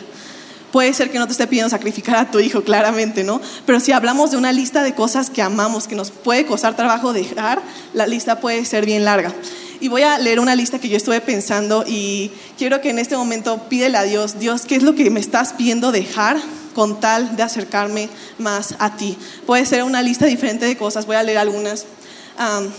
Puede 0.73 0.95
ser 0.95 1.11
que 1.11 1.19
no 1.19 1.27
te 1.27 1.33
esté 1.33 1.47
pidiendo 1.47 1.69
sacrificar 1.69 2.17
a 2.17 2.31
tu 2.31 2.39
hijo, 2.39 2.63
claramente, 2.63 3.25
¿no? 3.25 3.41
Pero 3.67 3.81
si 3.81 3.93
hablamos 3.93 4.31
de 4.31 4.37
una 4.37 4.53
lista 4.53 4.83
de 4.83 4.95
cosas 4.95 5.29
que 5.29 5.43
amamos, 5.43 5.89
que 5.89 5.97
nos 5.97 6.11
puede 6.11 6.47
costar 6.47 6.77
trabajo 6.77 7.13
dejar, 7.13 7.61
la 7.93 8.07
lista 8.07 8.41
puede 8.41 8.65
ser 8.65 8.87
bien 8.87 9.05
larga. 9.05 9.35
Y 9.81 9.89
voy 9.89 10.03
a 10.03 10.19
leer 10.19 10.41
una 10.41 10.55
lista 10.55 10.79
que 10.79 10.91
yo 10.91 10.99
estuve 10.99 11.23
pensando 11.23 11.85
y 11.87 12.31
quiero 12.59 12.83
que 12.83 12.91
en 12.91 12.99
este 12.99 13.17
momento 13.17 13.63
pídele 13.71 13.97
a 13.97 14.03
Dios, 14.03 14.39
Dios, 14.39 14.63
¿qué 14.67 14.77
es 14.77 14.83
lo 14.83 14.95
que 14.95 15.11
me 15.11 15.21
estás 15.21 15.55
pidiendo 15.55 15.91
dejar 15.91 16.37
con 16.75 17.01
tal 17.01 17.35
de 17.35 17.43
acercarme 17.43 18.11
más 18.39 18.75
a 18.79 18.97
ti? 18.97 19.17
Puede 19.47 19.65
ser 19.65 19.83
una 19.83 20.03
lista 20.03 20.27
diferente 20.27 20.67
de 20.67 20.77
cosas, 20.77 21.07
voy 21.07 21.17
a 21.17 21.23
leer 21.23 21.39
algunas. 21.39 21.87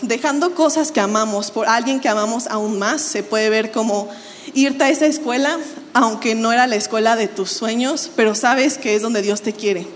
dejando 0.03 0.53
cosas 0.53 0.91
que 0.91 0.99
amamos 0.99 1.49
por 1.49 1.67
alguien 1.67 1.99
que 1.99 2.07
amamos 2.07 2.45
aún 2.47 2.77
más, 2.77 3.01
se 3.01 3.23
puede 3.23 3.49
ver 3.49 3.71
como 3.71 4.07
irte 4.53 4.83
a 4.83 4.89
esa 4.89 5.07
escuela, 5.07 5.57
aunque 5.93 6.35
no 6.35 6.51
era 6.51 6.67
la 6.67 6.75
escuela 6.75 7.15
de 7.15 7.27
tus 7.27 7.51
sueños, 7.51 8.09
pero 8.15 8.35
sabes 8.35 8.77
que 8.77 8.95
es 8.95 9.01
donde 9.01 9.21
Dios 9.21 9.41
te 9.41 9.53
quiere. 9.53 9.87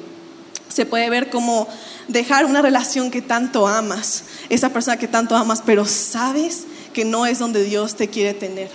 Se 0.70 0.86
puede 0.86 1.10
ver 1.10 1.30
como 1.30 1.68
dejar 2.08 2.46
una 2.46 2.62
relación 2.62 3.12
que 3.12 3.22
tanto 3.22 3.68
amas, 3.68 4.26
esa 4.50 4.70
persona 4.70 4.98
que 4.98 5.08
tanto 5.08 5.36
amas, 5.36 5.62
pero 5.66 5.86
sabes 5.86 6.66
que 6.94 7.06
no 7.06 7.26
es 7.26 7.40
donde 7.40 7.64
Dios 7.64 7.96
te 7.96 8.10
quiere 8.10 8.34
tener. 8.34 8.70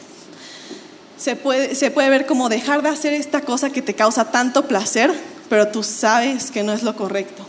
se 1.19 1.37
puede, 1.37 1.75
se 1.75 1.91
puede 1.91 2.09
ver 2.09 2.27
como 2.27 2.49
dejar 2.49 2.83
de 2.83 2.89
hacer 2.89 3.13
esta 3.13 3.43
cosa 3.43 3.71
que 3.71 3.83
te 3.83 3.95
causa 3.95 4.31
tanto 4.31 4.67
placer, 4.67 5.13
pero 5.51 5.69
tú 5.69 5.83
sabes 5.83 6.51
que 6.51 6.63
no 6.63 6.73
es 6.73 6.83
lo 6.83 6.97
correcto. 6.97 7.45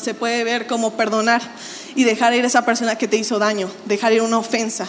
Se 0.00 0.14
puede 0.14 0.42
ver 0.42 0.66
como 0.66 0.94
perdonar 0.94 1.42
y 1.94 2.04
dejar 2.04 2.34
ir 2.34 2.44
a 2.44 2.46
esa 2.48 2.64
persona 2.64 2.96
que 2.96 3.06
te 3.06 3.16
hizo 3.16 3.38
daño, 3.38 3.70
dejar 3.84 4.12
ir 4.12 4.22
una 4.22 4.38
ofensa. 4.38 4.88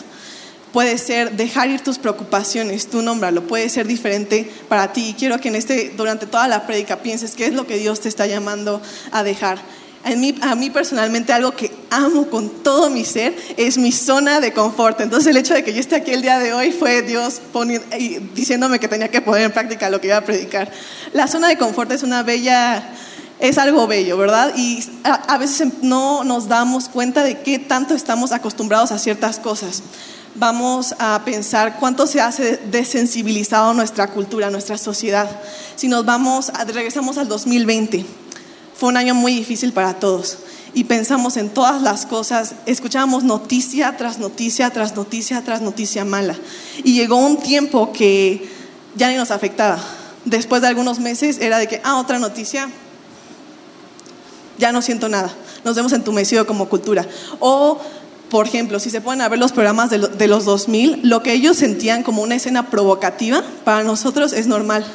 Puede 0.74 0.98
ser 0.98 1.36
dejar 1.36 1.70
ir 1.70 1.82
tus 1.82 1.98
preocupaciones, 1.98 2.88
tú 2.88 3.02
nómbralo, 3.02 3.44
puede 3.46 3.68
ser 3.68 3.88
diferente 3.88 4.50
para 4.70 4.94
ti. 4.94 5.10
Y 5.10 5.14
quiero 5.14 5.40
que 5.40 5.50
en 5.50 5.56
este, 5.56 5.94
durante 5.98 6.26
toda 6.26 6.48
la 6.48 6.66
prédica 6.66 6.98
pienses 6.98 7.36
qué 7.36 7.46
es 7.48 7.54
lo 7.54 7.68
que 7.68 7.78
Dios 7.78 8.00
te 8.00 8.08
está 8.08 8.26
llamando 8.26 8.82
a 9.12 9.24
dejar. 9.24 9.60
A 10.04 10.56
mí, 10.56 10.70
personalmente 10.72 11.32
algo 11.32 11.52
que 11.52 11.72
amo 11.92 12.28
con 12.28 12.50
todo 12.64 12.90
mi 12.90 13.06
ser 13.06 13.38
es 13.58 13.78
mi 13.78 13.92
zona 13.92 14.40
de 14.40 14.52
confort. 14.52 15.00
Entonces 15.02 15.28
el 15.28 15.38
hecho 15.38 15.54
de 15.54 15.64
que 15.64 15.74
yo 15.74 15.80
esté 15.80 15.98
aquí 15.98 16.12
el 16.12 16.24
día 16.24 16.40
de 16.40 16.54
hoy 16.54 16.72
fue 16.72 17.04
Dios 17.04 17.40
poni- 17.54 17.82
y 18.00 18.18
diciéndome 18.34 18.80
que 18.80 18.88
tenía 18.88 19.10
que 19.10 19.22
poner 19.22 19.44
en 19.44 19.52
práctica 19.52 19.92
lo 19.92 20.02
que 20.02 20.08
iba 20.08 20.18
a 20.18 20.26
predicar. 20.26 20.72
La 21.14 21.28
zona 21.28 21.50
de 21.50 21.58
confort 21.58 21.92
es 21.92 22.02
una 22.02 22.24
bella, 22.24 22.82
es 23.40 23.60
algo 23.60 23.86
bello, 23.86 24.18
¿verdad? 24.18 24.54
Y 24.56 24.84
a, 25.04 25.14
a 25.14 25.38
veces 25.38 25.68
no 25.84 26.24
nos 26.24 26.48
damos 26.48 26.90
cuenta 26.90 27.24
de 27.24 27.40
qué 27.42 27.60
tanto 27.60 27.94
estamos 27.94 28.32
acostumbrados 28.32 28.92
a 28.92 28.98
ciertas 28.98 29.38
cosas. 29.38 29.84
Vamos 30.36 30.96
a 31.00 31.22
pensar 31.26 31.78
cuánto 31.80 32.08
se 32.08 32.22
hace 32.22 32.58
desensibilizado 32.58 33.74
nuestra 33.74 34.08
cultura, 34.08 34.50
nuestra 34.50 34.78
sociedad. 34.78 35.30
Si 35.76 35.88
nos 35.88 36.06
vamos, 36.06 36.52
regresamos 36.68 37.18
al 37.18 37.28
2020 37.28 38.06
fue 38.82 38.90
un 38.90 38.98
año 38.98 39.14
muy 39.14 39.36
difícil 39.36 39.74
para 39.74 39.94
todos 39.94 40.40
y 40.74 40.86
pensamos 40.86 41.38
en 41.38 41.52
todas 41.52 41.84
las 41.84 42.08
cosas, 42.08 42.56
escuchábamos 42.66 43.24
noticia 43.24 43.96
tras 43.96 44.18
noticia, 44.18 44.72
tras 44.72 44.96
noticia, 44.96 45.44
tras 45.44 45.62
noticia 45.62 46.04
mala. 46.04 46.36
Y 46.84 46.94
llegó 46.94 47.18
un 47.18 47.38
tiempo 47.38 47.94
que 47.94 48.50
ya 48.96 49.12
ni 49.12 49.18
nos 49.18 49.30
afectaba. 49.30 49.78
Después 50.26 50.64
de 50.64 50.70
algunos 50.70 51.00
meses 51.00 51.38
era 51.40 51.60
de 51.60 51.68
que, 51.68 51.80
ah, 51.84 52.00
otra 52.00 52.18
noticia, 52.18 52.72
ya 54.58 54.72
no 54.72 54.82
siento 54.82 55.10
nada. 55.10 55.32
Nos 55.64 55.78
hemos 55.78 55.94
entumecido 55.94 56.48
como 56.48 56.68
cultura. 56.68 57.06
O, 57.40 57.80
por 58.32 58.48
ejemplo, 58.48 58.80
si 58.80 58.90
se 58.90 58.98
a 59.00 59.28
ver 59.30 59.38
los 59.40 59.52
programas 59.52 59.90
de, 59.90 59.98
lo- 59.98 60.08
de 60.08 60.28
los 60.30 60.46
2000, 60.46 61.02
lo 61.04 61.22
que 61.22 61.34
ellos 61.34 61.58
sentían 61.58 62.02
como 62.02 62.22
una 62.24 62.36
escena 62.36 62.70
provocativa, 62.70 63.44
para 63.66 63.84
nosotros 63.84 64.32
es 64.32 64.48
normal 64.48 64.86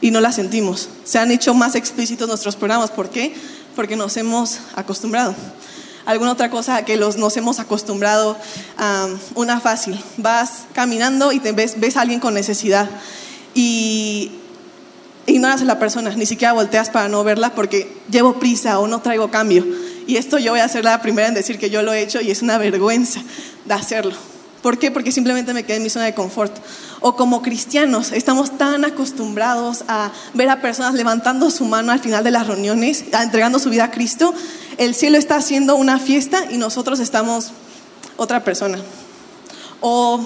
y 0.00 0.10
no 0.10 0.20
la 0.20 0.32
sentimos. 0.32 0.88
Se 1.04 1.20
han 1.20 1.30
hecho 1.30 1.54
más 1.54 1.76
explícitos 1.76 2.26
nuestros 2.26 2.56
programas. 2.56 2.90
¿Por 2.90 3.08
qué? 3.08 3.34
Porque 3.76 3.94
nos 3.94 4.16
hemos 4.16 4.58
acostumbrado. 4.74 5.32
Alguna 6.06 6.32
otra 6.32 6.50
cosa 6.50 6.84
que 6.84 6.96
los, 6.96 7.16
nos 7.16 7.36
hemos 7.36 7.60
acostumbrado, 7.60 8.36
a 8.76 9.06
una 9.36 9.60
fácil. 9.60 9.98
Vas 10.16 10.64
caminando 10.72 11.30
y 11.30 11.38
te 11.38 11.52
ves, 11.52 11.78
ves 11.78 11.96
a 11.96 12.00
alguien 12.00 12.18
con 12.18 12.34
necesidad 12.34 12.90
y 13.54 14.32
ignoras 15.26 15.62
a 15.62 15.64
la 15.66 15.78
persona, 15.78 16.10
ni 16.16 16.26
siquiera 16.26 16.52
volteas 16.52 16.90
para 16.90 17.08
no 17.08 17.22
verla 17.22 17.54
porque 17.54 17.96
llevo 18.10 18.40
prisa 18.40 18.80
o 18.80 18.88
no 18.88 19.00
traigo 19.02 19.30
cambio. 19.30 19.64
Y 20.06 20.16
esto 20.16 20.38
yo 20.38 20.52
voy 20.52 20.60
a 20.60 20.68
ser 20.68 20.84
la 20.84 21.00
primera 21.00 21.28
en 21.28 21.34
decir 21.34 21.58
que 21.58 21.70
yo 21.70 21.82
lo 21.82 21.92
he 21.92 22.00
hecho 22.00 22.20
y 22.20 22.30
es 22.30 22.42
una 22.42 22.58
vergüenza 22.58 23.22
de 23.64 23.74
hacerlo. 23.74 24.16
¿Por 24.62 24.78
qué? 24.78 24.92
Porque 24.92 25.10
simplemente 25.10 25.52
me 25.52 25.64
quedé 25.64 25.78
en 25.78 25.82
mi 25.82 25.90
zona 25.90 26.04
de 26.04 26.14
confort. 26.14 26.56
O 27.00 27.16
como 27.16 27.42
cristianos, 27.42 28.12
estamos 28.12 28.56
tan 28.56 28.84
acostumbrados 28.84 29.84
a 29.88 30.12
ver 30.34 30.48
a 30.50 30.60
personas 30.60 30.94
levantando 30.94 31.50
su 31.50 31.64
mano 31.64 31.90
al 31.90 31.98
final 31.98 32.22
de 32.22 32.30
las 32.30 32.46
reuniones, 32.46 33.04
entregando 33.12 33.58
su 33.58 33.70
vida 33.70 33.84
a 33.84 33.90
Cristo. 33.90 34.32
El 34.78 34.94
cielo 34.94 35.18
está 35.18 35.34
haciendo 35.36 35.74
una 35.74 35.98
fiesta 35.98 36.44
y 36.48 36.58
nosotros 36.58 37.00
estamos 37.00 37.50
otra 38.16 38.44
persona. 38.44 38.78
O 39.80 40.24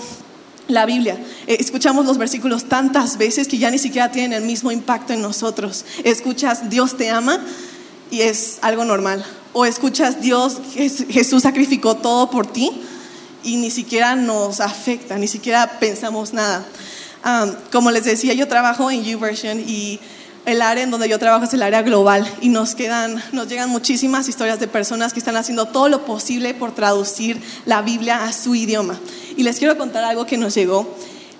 la 0.68 0.84
Biblia. 0.84 1.16
Eh, 1.46 1.56
Escuchamos 1.60 2.04
los 2.04 2.18
versículos 2.18 2.64
tantas 2.64 3.16
veces 3.16 3.48
que 3.48 3.56
ya 3.56 3.70
ni 3.70 3.78
siquiera 3.78 4.10
tienen 4.10 4.34
el 4.34 4.44
mismo 4.44 4.70
impacto 4.70 5.14
en 5.14 5.22
nosotros. 5.22 5.86
Escuchas 6.04 6.68
Dios 6.68 6.96
te 6.98 7.08
ama 7.08 7.40
y 8.10 8.20
es 8.22 8.58
algo 8.62 8.84
normal. 8.84 9.24
O 9.52 9.64
escuchas 9.64 10.20
Dios, 10.20 10.58
Jes- 10.74 11.06
Jesús 11.08 11.42
sacrificó 11.42 11.96
todo 11.96 12.30
por 12.30 12.46
ti 12.46 12.70
y 13.42 13.56
ni 13.56 13.70
siquiera 13.70 14.14
nos 14.16 14.60
afecta, 14.60 15.16
ni 15.18 15.28
siquiera 15.28 15.78
pensamos 15.80 16.32
nada. 16.32 16.64
Como 17.72 17.90
les 17.90 18.04
decía, 18.04 18.34
yo 18.34 18.46
trabajo 18.46 18.90
en 18.90 19.02
YouVersion 19.02 19.60
y 19.66 19.98
el 20.44 20.62
área 20.62 20.84
en 20.84 20.92
donde 20.92 21.08
yo 21.08 21.18
trabajo 21.18 21.44
es 21.44 21.52
el 21.54 21.62
área 21.62 21.82
global 21.82 22.24
y 22.40 22.50
nos 22.50 22.76
quedan, 22.76 23.20
nos 23.32 23.48
llegan 23.48 23.68
muchísimas 23.68 24.28
historias 24.28 24.60
de 24.60 24.68
personas 24.68 25.12
que 25.12 25.18
están 25.18 25.36
haciendo 25.36 25.66
todo 25.66 25.88
lo 25.88 26.04
posible 26.04 26.54
por 26.54 26.72
traducir 26.72 27.42
la 27.64 27.82
Biblia 27.82 28.22
a 28.24 28.32
su 28.32 28.54
idioma. 28.54 28.96
Y 29.36 29.42
les 29.42 29.58
quiero 29.58 29.76
contar 29.76 30.04
algo 30.04 30.24
que 30.24 30.36
nos 30.36 30.54
llegó. 30.54 30.88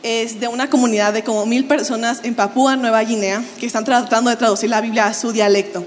Es 0.02 0.40
de 0.40 0.48
una 0.48 0.68
comunidad 0.70 1.12
de 1.12 1.22
como 1.22 1.46
mil 1.46 1.66
personas 1.66 2.20
en 2.24 2.34
Papúa 2.34 2.76
Nueva 2.76 3.00
Guinea 3.02 3.42
que 3.60 3.66
están 3.66 3.84
tratando 3.84 4.30
de 4.30 4.36
traducir 4.36 4.70
la 4.70 4.80
Biblia 4.80 5.06
a 5.06 5.14
su 5.14 5.30
dialecto. 5.32 5.84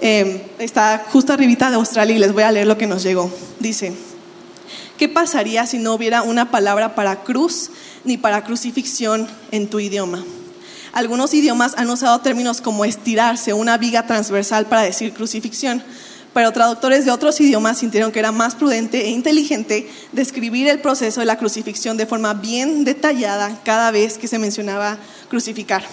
Eh, 0.00 0.46
está 0.58 1.04
justo 1.10 1.32
arribita 1.32 1.70
de 1.70 1.76
Australia 1.76 2.14
y 2.14 2.18
les 2.18 2.32
voy 2.32 2.44
a 2.44 2.52
leer 2.52 2.66
lo 2.66 2.78
que 2.78 2.86
nos 2.86 3.02
llegó. 3.02 3.30
Dice, 3.58 3.92
¿qué 4.96 5.08
pasaría 5.08 5.66
si 5.66 5.78
no 5.78 5.94
hubiera 5.94 6.22
una 6.22 6.50
palabra 6.50 6.94
para 6.94 7.24
cruz 7.24 7.70
ni 8.04 8.16
para 8.16 8.44
crucifixión 8.44 9.26
en 9.50 9.68
tu 9.68 9.80
idioma? 9.80 10.24
Algunos 10.92 11.34
idiomas 11.34 11.74
han 11.76 11.90
usado 11.90 12.20
términos 12.20 12.60
como 12.60 12.84
estirarse, 12.84 13.52
una 13.52 13.76
viga 13.76 14.06
transversal 14.06 14.66
para 14.66 14.82
decir 14.82 15.12
crucifixión, 15.12 15.82
pero 16.32 16.52
traductores 16.52 17.04
de 17.04 17.10
otros 17.10 17.40
idiomas 17.40 17.78
sintieron 17.78 18.12
que 18.12 18.20
era 18.20 18.32
más 18.32 18.54
prudente 18.54 19.06
e 19.06 19.10
inteligente 19.10 19.90
describir 20.12 20.68
el 20.68 20.80
proceso 20.80 21.20
de 21.20 21.26
la 21.26 21.38
crucifixión 21.38 21.96
de 21.96 22.06
forma 22.06 22.34
bien 22.34 22.84
detallada 22.84 23.60
cada 23.64 23.90
vez 23.90 24.18
que 24.18 24.28
se 24.28 24.38
mencionaba 24.38 24.98
crucificar. 25.28 25.84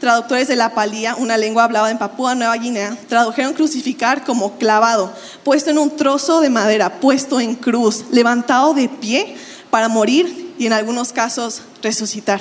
Traductores 0.00 0.46
de 0.46 0.54
la 0.54 0.74
palía, 0.74 1.16
una 1.16 1.36
lengua 1.36 1.64
hablada 1.64 1.90
en 1.90 1.98
Papúa 1.98 2.36
Nueva 2.36 2.56
Guinea, 2.56 2.96
tradujeron 3.08 3.52
crucificar 3.52 4.24
como 4.24 4.56
clavado, 4.56 5.12
puesto 5.42 5.70
en 5.70 5.78
un 5.78 5.96
trozo 5.96 6.40
de 6.40 6.50
madera, 6.50 7.00
puesto 7.00 7.40
en 7.40 7.56
cruz, 7.56 8.04
levantado 8.12 8.74
de 8.74 8.88
pie 8.88 9.34
para 9.70 9.88
morir 9.88 10.54
y 10.56 10.66
en 10.66 10.72
algunos 10.72 11.12
casos 11.12 11.62
resucitar. 11.82 12.40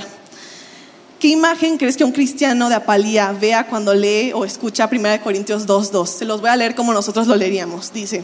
¿Qué 1.19 1.29
imagen 1.29 1.79
crees 1.79 1.97
que 1.97 2.03
un 2.03 2.11
cristiano 2.11 2.69
de 2.69 2.75
Apalía 2.75 3.31
vea 3.31 3.65
cuando 3.65 3.95
lee 3.95 4.33
o 4.35 4.45
escucha 4.45 4.87
1 4.91 5.21
Corintios 5.23 5.65
2.2? 5.65 6.05
Se 6.05 6.25
los 6.25 6.41
voy 6.41 6.51
a 6.51 6.55
leer 6.55 6.75
como 6.75 6.93
nosotros 6.93 7.25
lo 7.25 7.35
leeríamos. 7.35 7.91
Dice, 7.91 8.23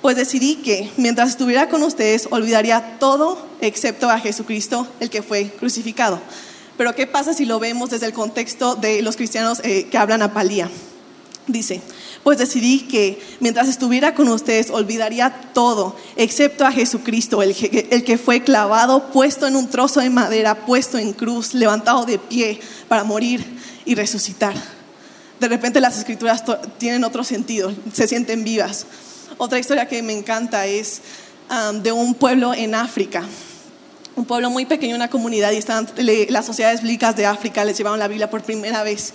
pues 0.00 0.16
decidí 0.16 0.56
que 0.56 0.90
mientras 0.96 1.30
estuviera 1.30 1.68
con 1.68 1.84
ustedes 1.84 2.26
olvidaría 2.32 2.98
todo 2.98 3.46
excepto 3.60 4.10
a 4.10 4.18
Jesucristo, 4.18 4.88
el 4.98 5.08
que 5.08 5.22
fue 5.22 5.50
crucificado. 5.50 6.18
Pero 6.82 6.96
¿qué 6.96 7.06
pasa 7.06 7.32
si 7.32 7.44
lo 7.44 7.60
vemos 7.60 7.90
desde 7.90 8.06
el 8.06 8.12
contexto 8.12 8.74
de 8.74 9.02
los 9.02 9.14
cristianos 9.14 9.60
eh, 9.62 9.86
que 9.88 9.96
hablan 9.98 10.20
Apalía? 10.20 10.68
Dice, 11.46 11.80
pues 12.24 12.38
decidí 12.38 12.88
que 12.88 13.22
mientras 13.38 13.68
estuviera 13.68 14.16
con 14.16 14.26
ustedes 14.26 14.68
olvidaría 14.68 15.32
todo, 15.54 15.94
excepto 16.16 16.66
a 16.66 16.72
Jesucristo, 16.72 17.40
el, 17.40 17.54
que- 17.54 18.18
fue 18.18 18.42
clavado, 18.42 19.12
puesto 19.12 19.46
en 19.46 19.54
un 19.54 19.68
trozo 19.70 20.00
de 20.00 20.10
madera, 20.10 20.66
puesto 20.66 20.98
en 20.98 21.12
cruz, 21.12 21.54
levantado 21.54 22.04
de 22.04 22.18
pie 22.18 22.58
para 22.88 23.04
morir 23.04 23.44
y 23.84 23.94
resucitar. 23.94 24.54
De 25.38 25.46
repente 25.46 25.80
las 25.80 25.96
escrituras 25.96 26.42
tienen 26.78 27.04
otro 27.04 27.22
sentido, 27.22 27.72
se 27.92 28.08
sienten 28.08 28.42
vivas. 28.42 28.86
Otra 29.38 29.60
historia 29.60 29.86
que 29.86 30.02
me 30.02 30.14
encanta 30.14 30.66
es 30.66 31.00
de 31.80 31.92
un 31.92 32.14
pueblo 32.14 32.52
en 32.52 32.74
África 32.74 33.22
un 34.16 34.24
pueblo 34.24 34.50
muy 34.50 34.66
pequeño, 34.66 34.94
una 34.94 35.08
comunidad, 35.08 35.52
y 35.52 35.56
estaban, 35.56 35.88
las 36.28 36.46
sociedades 36.46 36.82
bíblicas 36.82 37.16
de 37.16 37.26
África 37.26 37.64
les 37.64 37.76
llevaron 37.76 37.98
la 37.98 38.08
Biblia 38.08 38.30
por 38.30 38.42
primera 38.42 38.82
vez 38.82 39.12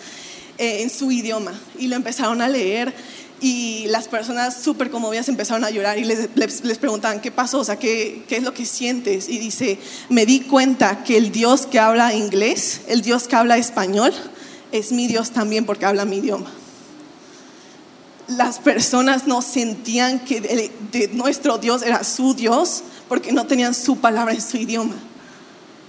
eh, 0.58 0.82
en 0.82 0.90
su 0.90 1.12
idioma 1.12 1.54
y 1.78 1.88
lo 1.88 1.96
empezaron 1.96 2.42
a 2.42 2.50
leer 2.50 2.94
y 3.40 3.86
las 3.90 4.08
personas 4.08 4.60
súper 4.64 4.90
conmovidas 4.90 5.30
empezaron 5.30 5.64
a 5.64 5.70
llorar 5.70 6.00
y 6.00 6.04
les, 6.04 6.30
les, 6.36 6.78
preguntaban, 6.80 7.22
¿qué 7.22 7.30
pasó? 7.30 7.60
O 7.60 7.64
sea, 7.64 7.78
¿qué, 7.78 8.24
¿qué 8.28 8.38
es 8.38 8.44
lo 8.44 8.54
que 8.54 8.66
sientes? 8.66 9.30
Y 9.30 9.38
dice, 9.38 9.78
me 10.10 10.26
di 10.26 10.40
cuenta 10.40 11.04
que 11.04 11.18
el 11.18 11.32
Dios 11.32 11.68
que 11.68 11.80
habla 11.80 12.16
inglés, 12.16 12.82
el 12.88 13.04
Dios 13.04 13.28
que 13.28 13.36
habla 13.36 13.58
español, 13.58 14.12
es 14.72 14.92
mi 14.92 15.08
Dios 15.08 15.30
también 15.30 15.66
porque 15.66 15.86
habla 15.86 16.06
mi 16.06 16.18
idioma 16.18 16.52
las 18.28 18.60
personas 18.60 19.26
no 19.26 19.42
sentían 19.42 20.20
que 20.20 20.42
de 20.42 21.10
nuestro 21.14 21.58
Dios 21.58 21.82
era 21.82 22.04
su 22.04 22.34
Dios 22.34 22.84
porque 23.08 23.32
no 23.32 23.46
tenían 23.46 23.74
su 23.74 23.98
palabra 23.98 24.34
en 24.34 24.42
su 24.42 24.58
idioma. 24.58 24.96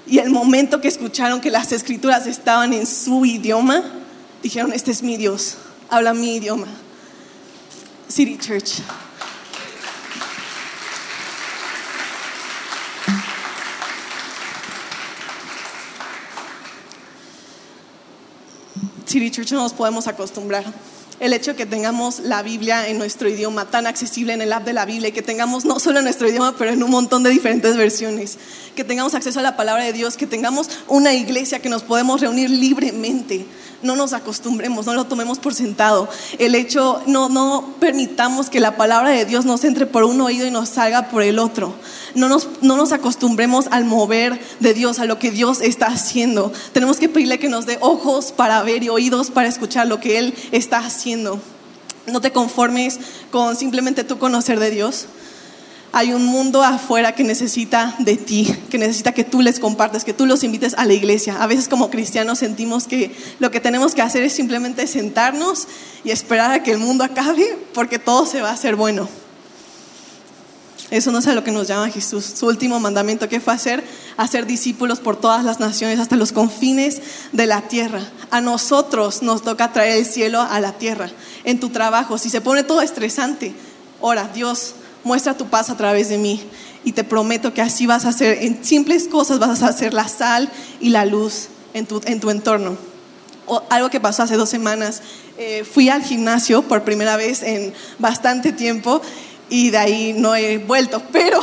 Y 0.07 0.19
el 0.19 0.31
momento 0.31 0.81
que 0.81 0.89
escucharon 0.89 1.41
que 1.41 1.51
las 1.51 1.73
escrituras 1.73 2.27
estaban 2.27 2.73
en 2.73 2.87
su 2.87 3.27
idioma, 3.27 3.83
dijeron, 4.43 4.73
este 4.73 4.91
es 4.91 5.03
mi 5.03 5.17
Dios, 5.17 5.59
habla 5.91 6.15
mi 6.15 6.37
idioma. 6.37 6.67
City 8.09 8.39
Church. 8.39 8.81
City 19.05 19.31
Church 19.31 19.53
no 19.53 19.63
nos 19.63 19.73
podemos 19.73 20.07
acostumbrar 20.07 20.65
el 21.21 21.33
hecho 21.33 21.53
de 21.53 21.57
que 21.57 21.67
tengamos 21.67 22.21
la 22.21 22.43
Biblia 22.43 22.89
en 22.89 22.99
nuestro 22.99 23.29
idioma 23.29 23.65
tan 23.65 23.87
accesible 23.87 24.33
en 24.33 24.43
el 24.43 24.53
app 24.53 24.65
de 24.65 24.73
la 24.73 24.85
Biblia 24.85 25.09
y 25.09 25.13
que 25.13 25.23
tengamos 25.23 25.65
no 25.65 25.81
solo 25.81 25.99
en 25.99 26.05
nuestro 26.05 26.29
idioma, 26.29 26.55
pero 26.57 26.71
en 26.71 26.83
un 26.83 26.91
montón 26.91 27.23
de 27.23 27.31
diferentes 27.31 27.77
versiones, 27.77 28.39
que 28.77 28.85
tengamos 28.85 29.15
acceso 29.15 29.41
a 29.41 29.43
la 29.43 29.57
palabra 29.57 29.85
de 29.85 29.93
Dios, 29.93 30.17
que 30.17 30.27
tengamos 30.27 30.71
una 30.87 31.15
iglesia 31.15 31.61
que 31.61 31.69
nos 31.69 31.83
podemos 31.83 32.21
reunir 32.21 32.51
libremente. 32.51 33.47
No 33.81 33.95
nos 33.95 34.13
acostumbremos, 34.13 34.87
no 34.87 34.95
lo 34.95 35.05
tomemos 35.05 35.39
por 35.39 35.55
sentado. 35.55 36.09
El 36.39 36.57
hecho, 36.57 37.01
no, 37.07 37.29
no 37.29 37.75
permitamos 37.79 38.51
que 38.51 38.59
la 38.59 38.77
palabra 38.77 39.11
de 39.11 39.25
Dios 39.25 39.45
nos 39.45 39.65
entre 39.65 39.87
por 39.87 40.03
un 40.03 40.21
oído 40.21 40.47
y 40.47 40.51
nos 40.51 40.69
salga 40.69 41.09
por 41.11 41.23
el 41.23 41.39
otro. 41.39 41.75
No 42.15 42.29
nos, 42.29 42.49
no 42.63 42.77
nos 42.77 42.93
acostumbremos 42.93 43.67
al 43.71 43.85
mover 43.85 44.39
de 44.61 44.75
Dios, 44.75 44.99
a 44.99 45.05
lo 45.05 45.19
que 45.19 45.31
Dios 45.31 45.61
está 45.61 45.87
haciendo. 45.87 46.53
Tenemos 46.73 46.99
que 46.99 47.09
pedirle 47.09 47.39
que 47.39 47.49
nos 47.49 47.67
dé 47.67 47.79
ojos 47.81 48.33
para 48.33 48.63
ver 48.63 48.83
y 48.83 48.89
oídos 48.89 49.31
para 49.31 49.49
escuchar 49.49 49.87
lo 49.87 50.01
que 50.01 50.19
Él 50.19 50.35
está 50.53 50.79
haciendo. 50.79 51.41
No 52.07 52.21
te 52.21 52.33
conformes 52.33 52.99
con 53.31 53.57
simplemente 53.57 54.05
tú 54.05 54.19
conocer 54.19 54.59
de 54.61 54.71
Dios. 54.71 55.07
Hay 55.93 56.13
un 56.13 56.27
mundo 56.27 56.63
afuera 56.63 57.13
que 57.13 57.25
necesita 57.25 57.95
de 57.99 58.17
ti, 58.17 58.55
que 58.71 58.77
necesita 58.77 59.13
que 59.13 59.25
tú 59.25 59.41
les 59.41 59.59
compartas, 59.59 60.05
que 60.05 60.13
tú 60.13 60.27
los 60.27 60.45
invites 60.45 60.75
a 60.77 60.85
la 60.85 60.93
iglesia. 60.93 61.43
A 61.43 61.47
veces 61.47 61.67
como 61.67 61.91
cristianos 61.91 62.41
sentimos 62.41 62.87
que 62.87 63.15
lo 63.39 63.51
que 63.51 63.61
tenemos 63.61 63.95
que 63.95 64.03
hacer 64.03 64.23
es 64.23 64.35
simplemente 64.35 64.87
sentarnos 64.87 65.67
y 66.05 66.11
esperar 66.11 66.53
a 66.53 66.63
que 66.63 66.73
el 66.73 66.79
mundo 66.79 67.05
acabe 67.05 67.59
porque 67.73 67.99
todo 67.99 68.27
se 68.27 68.43
va 68.43 68.51
a 68.51 68.53
hacer 68.53 68.77
bueno. 68.77 69.09
Eso 70.91 71.13
no 71.13 71.19
es 71.19 71.27
a 71.27 71.35
lo 71.35 71.45
que 71.45 71.51
nos 71.51 71.69
llama 71.69 71.91
Jesús. 71.91 72.25
Su 72.25 72.47
último 72.47 72.81
mandamiento 72.81 73.29
que 73.29 73.41
fue 73.41 73.53
hacer, 73.53 73.85
hacer 74.17 74.47
discípulos 74.47 75.01
por 75.01 75.17
todas 75.17 75.45
las 75.45 75.61
naciones 75.61 75.99
hasta 75.99 76.17
los 76.17 76.33
confines 76.33 77.03
de 77.33 77.47
la 77.47 77.63
tierra. 77.63 78.01
A 78.31 78.41
nosotros 78.41 79.23
nos 79.23 79.43
toca 79.43 79.73
traer 79.73 79.99
el 79.99 80.07
cielo 80.07 80.41
a 80.41 80.61
la 80.61 80.73
tierra. 80.73 81.11
En 81.45 81.61
tu 81.61 81.69
trabajo, 81.69 82.17
si 82.17 82.31
se 82.31 82.41
pone 82.41 82.63
todo 82.63 82.81
estresante, 82.81 83.53
ora, 84.01 84.31
Dios, 84.33 84.75
muestra 85.05 85.37
tu 85.37 85.47
paz 85.47 85.69
a 85.69 85.77
través 85.77 86.09
de 86.09 86.17
mí. 86.17 86.43
Y 86.85 86.93
te 86.93 87.05
prometo 87.05 87.53
que 87.53 87.61
así 87.61 87.85
vas 87.87 88.07
a 88.07 88.09
hacer, 88.09 88.39
en 88.43 88.65
simples 88.65 89.09
cosas 89.09 89.39
vas 89.39 89.63
a 89.63 89.69
hacer 89.69 89.93
la 89.93 90.09
sal 90.09 90.49
y 90.81 90.89
la 90.89 91.05
luz 91.05 91.49
en 91.75 91.85
tu, 91.85 92.01
en 92.07 92.19
tu 92.19 92.31
entorno. 92.31 92.79
O 93.45 93.63
algo 93.69 93.91
que 93.91 94.01
pasó 94.01 94.23
hace 94.23 94.37
dos 94.37 94.49
semanas, 94.49 95.03
eh, 95.37 95.65
fui 95.71 95.89
al 95.89 96.03
gimnasio 96.03 96.63
por 96.63 96.83
primera 96.83 97.17
vez 97.17 97.43
en 97.43 97.75
bastante 97.99 98.53
tiempo 98.53 99.03
y 99.49 99.71
de 99.71 99.79
ahí 99.79 100.15
no 100.17 100.35
he 100.35 100.59
vuelto, 100.59 101.03
pero 101.13 101.41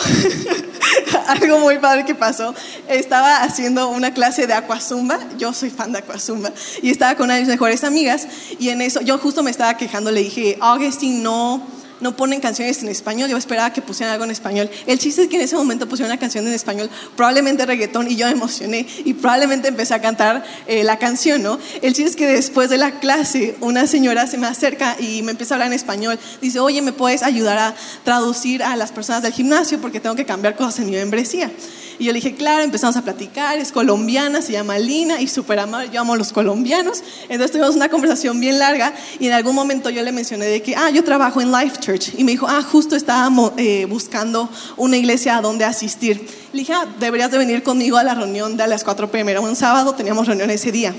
algo 1.28 1.60
muy 1.60 1.78
padre 1.80 2.06
que 2.06 2.16
pasó, 2.16 2.54
estaba 2.88 3.44
haciendo 3.44 3.90
una 3.90 4.14
clase 4.14 4.48
de 4.48 4.54
aquazumba, 4.54 5.20
yo 5.38 5.54
soy 5.54 5.70
fan 5.70 5.92
de 5.92 6.00
aquazumba, 6.00 6.52
y 6.82 6.90
estaba 6.90 7.16
con 7.16 7.26
una 7.26 7.36
de 7.36 7.42
mis 7.42 7.50
mejores 7.50 7.84
amigas, 7.84 8.28
y 8.60 8.70
en 8.70 8.82
eso 8.82 9.02
yo 9.02 9.18
justo 9.18 9.44
me 9.44 9.52
estaba 9.52 9.78
quejando, 9.78 10.12
le 10.12 10.22
dije, 10.22 10.58
Augustine, 10.62 11.20
no 11.20 11.62
no 12.02 12.16
ponen 12.16 12.42
canciones 12.42 12.82
en 12.84 12.90
español, 12.90 13.30
yo 13.30 13.38
esperaba 13.38 13.72
que 13.74 13.82
pusieran 13.82 14.14
algo 14.14 14.26
en 14.26 14.32
español. 14.32 14.70
El 14.86 15.00
chiste 15.00 15.24
es 15.24 15.28
que 15.28 15.38
en 15.38 15.44
ese 15.44 15.56
momento 15.56 15.88
pusieron 15.88 16.12
una 16.12 16.20
canción 16.20 16.46
en 16.48 16.54
español, 16.54 16.90
probablemente 17.16 17.66
reggaetón, 17.66 18.10
y 18.10 18.16
yo 18.16 18.26
me 18.28 18.34
emocioné 18.34 18.86
y 19.04 19.14
probablemente 19.14 19.68
empecé 19.68 19.94
a 19.94 20.02
cantar 20.02 20.44
eh, 20.68 20.84
la 20.84 21.00
canción, 21.00 21.44
¿no? 21.44 21.60
El 21.82 21.94
chiste 21.94 22.10
es 22.12 22.16
que 22.16 22.28
después 22.28 22.70
de 22.70 22.78
la 22.78 23.00
clase, 23.00 23.56
una 23.62 23.88
señora 23.88 24.28
se 24.28 24.38
me 24.38 24.48
acerca 24.48 24.96
y 25.00 25.22
me 25.24 25.32
empieza 25.32 25.54
a 25.54 25.56
hablar 25.56 25.68
en 25.68 25.74
español. 25.74 26.20
Dice, 26.42 26.60
oye, 26.60 26.82
¿me 26.82 26.94
puedes 26.94 27.24
ayudar 27.24 27.58
a 27.58 27.76
traducir 28.04 28.64
a 28.64 28.76
las 28.76 28.92
personas 28.92 29.22
del 29.24 29.34
gimnasio 29.34 29.80
porque 29.80 30.00
tengo 30.00 30.16
que 30.16 30.26
cambiar 30.26 30.56
cosas 30.56 30.80
en 30.80 30.88
mi 30.88 30.92
membresía? 30.94 31.52
Y 31.98 32.06
yo 32.06 32.12
le 32.12 32.18
dije, 32.18 32.36
claro, 32.36 32.64
empezamos 32.64 32.98
a 32.98 33.04
platicar, 33.04 33.58
es 33.58 33.72
colombiana, 33.72 34.42
se 34.42 34.52
llama 34.52 34.78
Lina 34.78 35.22
y 35.22 35.28
súper 35.28 35.60
amable, 35.60 35.90
yo 35.94 36.02
amo 36.02 36.14
a 36.14 36.18
los 36.18 36.34
colombianos. 36.34 37.02
Entonces 37.24 37.52
tuvimos 37.52 37.76
una 37.76 37.90
conversación 37.90 38.40
bien 38.40 38.60
larga 38.60 38.94
y 39.20 39.28
en 39.28 39.34
algún 39.34 39.56
momento 39.56 39.90
yo 39.90 40.02
le 40.02 40.12
mencioné 40.12 40.46
de 40.46 40.62
que, 40.62 40.76
ah, 40.76 40.90
yo 40.90 41.04
trabajo 41.04 41.42
en 41.42 41.52
Life 41.52 41.80
Y 42.18 42.24
me 42.24 42.32
dijo, 42.32 42.48
ah, 42.48 42.64
justo 42.64 42.96
estábamos 42.96 43.52
eh, 43.58 43.86
buscando 43.86 44.50
una 44.76 44.98
iglesia 44.98 45.38
a 45.38 45.42
donde 45.42 45.66
asistir. 45.66 46.28
Le 46.52 46.60
dije, 46.60 46.74
ah, 46.74 46.88
deberías 47.00 47.30
de 47.30 47.38
venir 47.38 47.62
conmigo 47.62 47.98
a 47.98 48.04
la 48.04 48.16
reunión 48.16 48.58
de 48.58 48.68
las 48.68 48.84
4 48.84 49.12
pm. 49.12 49.32
Era 49.32 49.42
un 49.42 49.56
sábado, 49.56 49.94
teníamos 49.94 50.26
reunión 50.26 50.50
ese 50.50 50.72
día. 50.72 50.96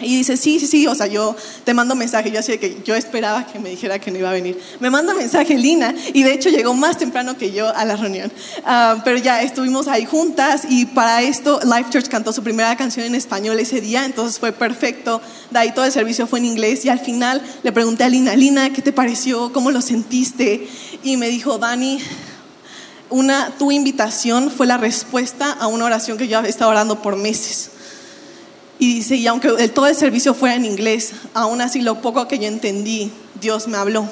Y 0.00 0.16
dice, 0.16 0.36
sí, 0.36 0.58
sí, 0.60 0.66
sí, 0.66 0.86
o 0.86 0.94
sea, 0.94 1.06
yo 1.06 1.36
te 1.64 1.74
mando 1.74 1.94
mensaje. 1.94 2.30
Yo 2.30 2.40
así 2.40 2.56
que 2.58 2.78
yo 2.84 2.94
esperaba 2.94 3.46
que 3.46 3.58
me 3.58 3.70
dijera 3.70 3.98
que 3.98 4.10
no 4.10 4.18
iba 4.18 4.30
a 4.30 4.32
venir. 4.32 4.58
Me 4.80 4.90
manda 4.90 5.14
mensaje 5.14 5.56
Lina 5.56 5.94
y 6.12 6.22
de 6.22 6.32
hecho 6.32 6.48
llegó 6.48 6.74
más 6.74 6.98
temprano 6.98 7.36
que 7.36 7.52
yo 7.52 7.68
a 7.74 7.84
la 7.84 7.96
reunión. 7.96 8.32
Ah, 8.64 9.00
pero 9.04 9.18
ya 9.18 9.42
estuvimos 9.42 9.88
ahí 9.88 10.04
juntas 10.04 10.62
y 10.68 10.86
para 10.86 11.22
esto 11.22 11.60
Life 11.64 11.90
Church 11.90 12.08
cantó 12.08 12.32
su 12.32 12.42
primera 12.42 12.76
canción 12.76 13.06
en 13.06 13.14
español 13.14 13.58
ese 13.58 13.80
día, 13.80 14.04
entonces 14.04 14.38
fue 14.38 14.52
perfecto. 14.52 15.20
De 15.50 15.58
ahí 15.58 15.72
todo 15.72 15.84
el 15.84 15.92
servicio 15.92 16.26
fue 16.26 16.38
en 16.38 16.46
inglés 16.46 16.84
y 16.84 16.88
al 16.88 17.00
final 17.00 17.42
le 17.62 17.72
pregunté 17.72 18.04
a 18.04 18.08
Lina, 18.08 18.34
Lina, 18.36 18.72
¿qué 18.72 18.82
te 18.82 18.92
pareció? 18.92 19.52
¿Cómo 19.52 19.70
lo 19.70 19.80
sentiste? 19.80 20.68
Y 21.02 21.16
me 21.16 21.28
dijo, 21.28 21.58
Dani, 21.58 21.98
una, 23.10 23.50
tu 23.58 23.72
invitación 23.72 24.50
fue 24.50 24.66
la 24.66 24.76
respuesta 24.76 25.50
a 25.52 25.66
una 25.66 25.84
oración 25.84 26.16
que 26.16 26.28
yo 26.28 26.40
estado 26.40 26.70
orando 26.70 27.02
por 27.02 27.16
meses. 27.16 27.70
Y 28.80 28.94
dice, 28.94 29.14
y 29.16 29.26
aunque 29.26 29.68
todo 29.68 29.86
el 29.86 29.94
servicio 29.94 30.32
fuera 30.32 30.54
en 30.56 30.64
inglés, 30.64 31.12
aún 31.34 31.60
así 31.60 31.82
lo 31.82 32.00
poco 32.00 32.26
que 32.26 32.38
yo 32.38 32.46
entendí, 32.46 33.12
Dios 33.38 33.68
me 33.68 33.76
habló. 33.76 34.08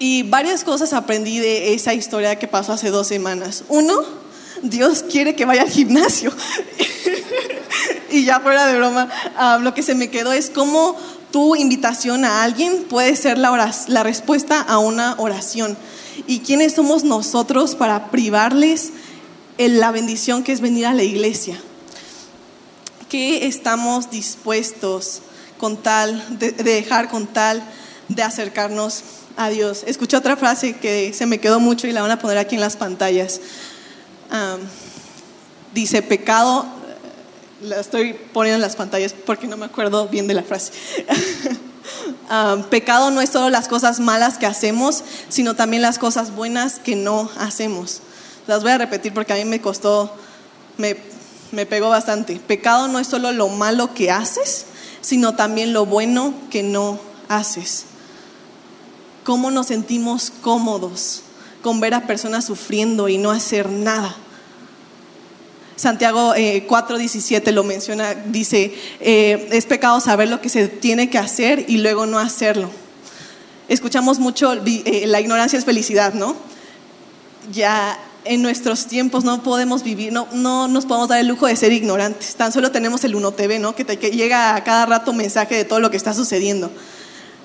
Y 0.00 0.24
varias 0.24 0.64
cosas 0.64 0.92
aprendí 0.92 1.38
de 1.38 1.74
esa 1.74 1.94
historia 1.94 2.40
que 2.40 2.48
pasó 2.48 2.72
hace 2.72 2.90
dos 2.90 3.06
semanas. 3.06 3.62
Uno, 3.68 3.94
Dios 4.62 5.04
quiere 5.08 5.36
que 5.36 5.44
vaya 5.44 5.62
al 5.62 5.70
gimnasio. 5.70 6.32
y 8.10 8.24
ya 8.24 8.40
fuera 8.40 8.66
de 8.66 8.76
broma, 8.76 9.08
ah, 9.36 9.60
lo 9.62 9.74
que 9.74 9.84
se 9.84 9.94
me 9.94 10.10
quedó 10.10 10.32
es 10.32 10.50
cómo 10.50 10.96
tu 11.30 11.54
invitación 11.54 12.24
a 12.24 12.42
alguien 12.42 12.82
puede 12.88 13.14
ser 13.14 13.38
la, 13.38 13.72
la 13.86 14.02
respuesta 14.02 14.60
a 14.60 14.78
una 14.78 15.14
oración. 15.18 15.76
¿Y 16.26 16.40
quiénes 16.40 16.72
somos 16.72 17.04
nosotros 17.04 17.76
para 17.76 18.10
privarles 18.10 18.90
en 19.56 19.78
la 19.78 19.92
bendición 19.92 20.42
que 20.42 20.50
es 20.50 20.60
venir 20.60 20.86
a 20.86 20.94
la 20.94 21.04
iglesia? 21.04 21.62
¿Qué 23.12 23.46
estamos 23.46 24.10
dispuestos 24.10 25.20
con 25.58 25.76
tal, 25.76 26.38
de, 26.38 26.52
dejar 26.52 27.10
con 27.10 27.26
tal 27.26 27.62
de 28.08 28.22
acercarnos 28.22 29.02
a 29.36 29.50
Dios? 29.50 29.84
Escuché 29.86 30.16
otra 30.16 30.34
frase 30.34 30.78
que 30.78 31.12
se 31.12 31.26
me 31.26 31.36
quedó 31.36 31.60
mucho 31.60 31.86
y 31.86 31.92
la 31.92 32.00
van 32.00 32.10
a 32.10 32.18
poner 32.18 32.38
aquí 32.38 32.54
en 32.54 32.62
las 32.62 32.78
pantallas. 32.78 33.42
dice, 35.74 36.00
pecado, 36.00 36.64
la 37.60 37.80
estoy 37.80 38.14
poniendo 38.14 38.54
en 38.54 38.62
las 38.62 38.76
pantallas 38.76 39.12
porque 39.26 39.46
no 39.46 39.58
me 39.58 39.66
acuerdo 39.66 40.08
bien 40.08 40.26
de 40.26 40.32
la 40.32 40.42
frase. 40.42 40.72
pecado 42.70 43.10
no 43.10 43.20
es 43.20 43.28
solo 43.28 43.50
las 43.50 43.68
cosas 43.68 44.00
malas 44.00 44.38
que 44.38 44.46
hacemos, 44.46 45.04
sino 45.28 45.54
también 45.54 45.82
las 45.82 45.98
cosas 45.98 46.34
buenas 46.34 46.78
que 46.78 46.96
no 46.96 47.30
hacemos. 47.38 48.00
Las 48.46 48.62
voy 48.62 48.72
a 48.72 48.78
repetir 48.78 49.12
porque 49.12 49.34
a 49.34 49.36
mí 49.36 49.44
me 49.44 49.60
costó, 49.60 50.16
me, 50.78 51.11
me 51.52 51.66
pegó 51.66 51.90
bastante. 51.90 52.40
Pecado 52.46 52.88
no 52.88 52.98
es 52.98 53.06
solo 53.06 53.32
lo 53.32 53.48
malo 53.48 53.94
que 53.94 54.10
haces, 54.10 54.66
sino 55.00 55.34
también 55.34 55.72
lo 55.72 55.86
bueno 55.86 56.34
que 56.50 56.62
no 56.62 56.98
haces. 57.28 57.84
¿Cómo 59.24 59.50
nos 59.50 59.68
sentimos 59.68 60.32
cómodos 60.40 61.22
con 61.62 61.78
ver 61.78 61.94
a 61.94 62.06
personas 62.06 62.44
sufriendo 62.44 63.08
y 63.08 63.18
no 63.18 63.30
hacer 63.30 63.68
nada? 63.68 64.16
Santiago 65.76 66.34
4:17 66.34 67.48
eh, 67.48 67.52
lo 67.52 67.64
menciona, 67.64 68.14
dice, 68.14 68.74
eh, 69.00 69.48
es 69.52 69.66
pecado 69.66 70.00
saber 70.00 70.28
lo 70.28 70.40
que 70.40 70.48
se 70.48 70.68
tiene 70.68 71.10
que 71.10 71.18
hacer 71.18 71.64
y 71.68 71.78
luego 71.78 72.06
no 72.06 72.18
hacerlo. 72.18 72.70
Escuchamos 73.68 74.18
mucho, 74.18 74.52
eh, 74.52 75.04
la 75.06 75.20
ignorancia 75.20 75.58
es 75.58 75.64
felicidad, 75.64 76.14
¿no? 76.14 76.36
Ya 77.52 77.98
en 78.24 78.42
nuestros 78.42 78.86
tiempos 78.86 79.24
no 79.24 79.42
podemos 79.42 79.82
vivir, 79.82 80.12
no, 80.12 80.28
no 80.32 80.68
nos 80.68 80.86
podemos 80.86 81.08
dar 81.08 81.18
el 81.18 81.26
lujo 81.26 81.46
de 81.46 81.56
ser 81.56 81.72
ignorantes. 81.72 82.36
Tan 82.36 82.52
solo 82.52 82.70
tenemos 82.70 83.04
el 83.04 83.14
1TV, 83.14 83.60
¿no? 83.60 83.74
Que, 83.74 83.84
te, 83.84 83.96
llega 83.96 84.54
a 84.54 84.64
cada 84.64 84.86
rato 84.86 85.12
mensaje 85.12 85.56
de 85.56 85.64
todo 85.64 85.80
lo 85.80 85.90
que 85.90 85.96
está 85.96 86.14
sucediendo. 86.14 86.70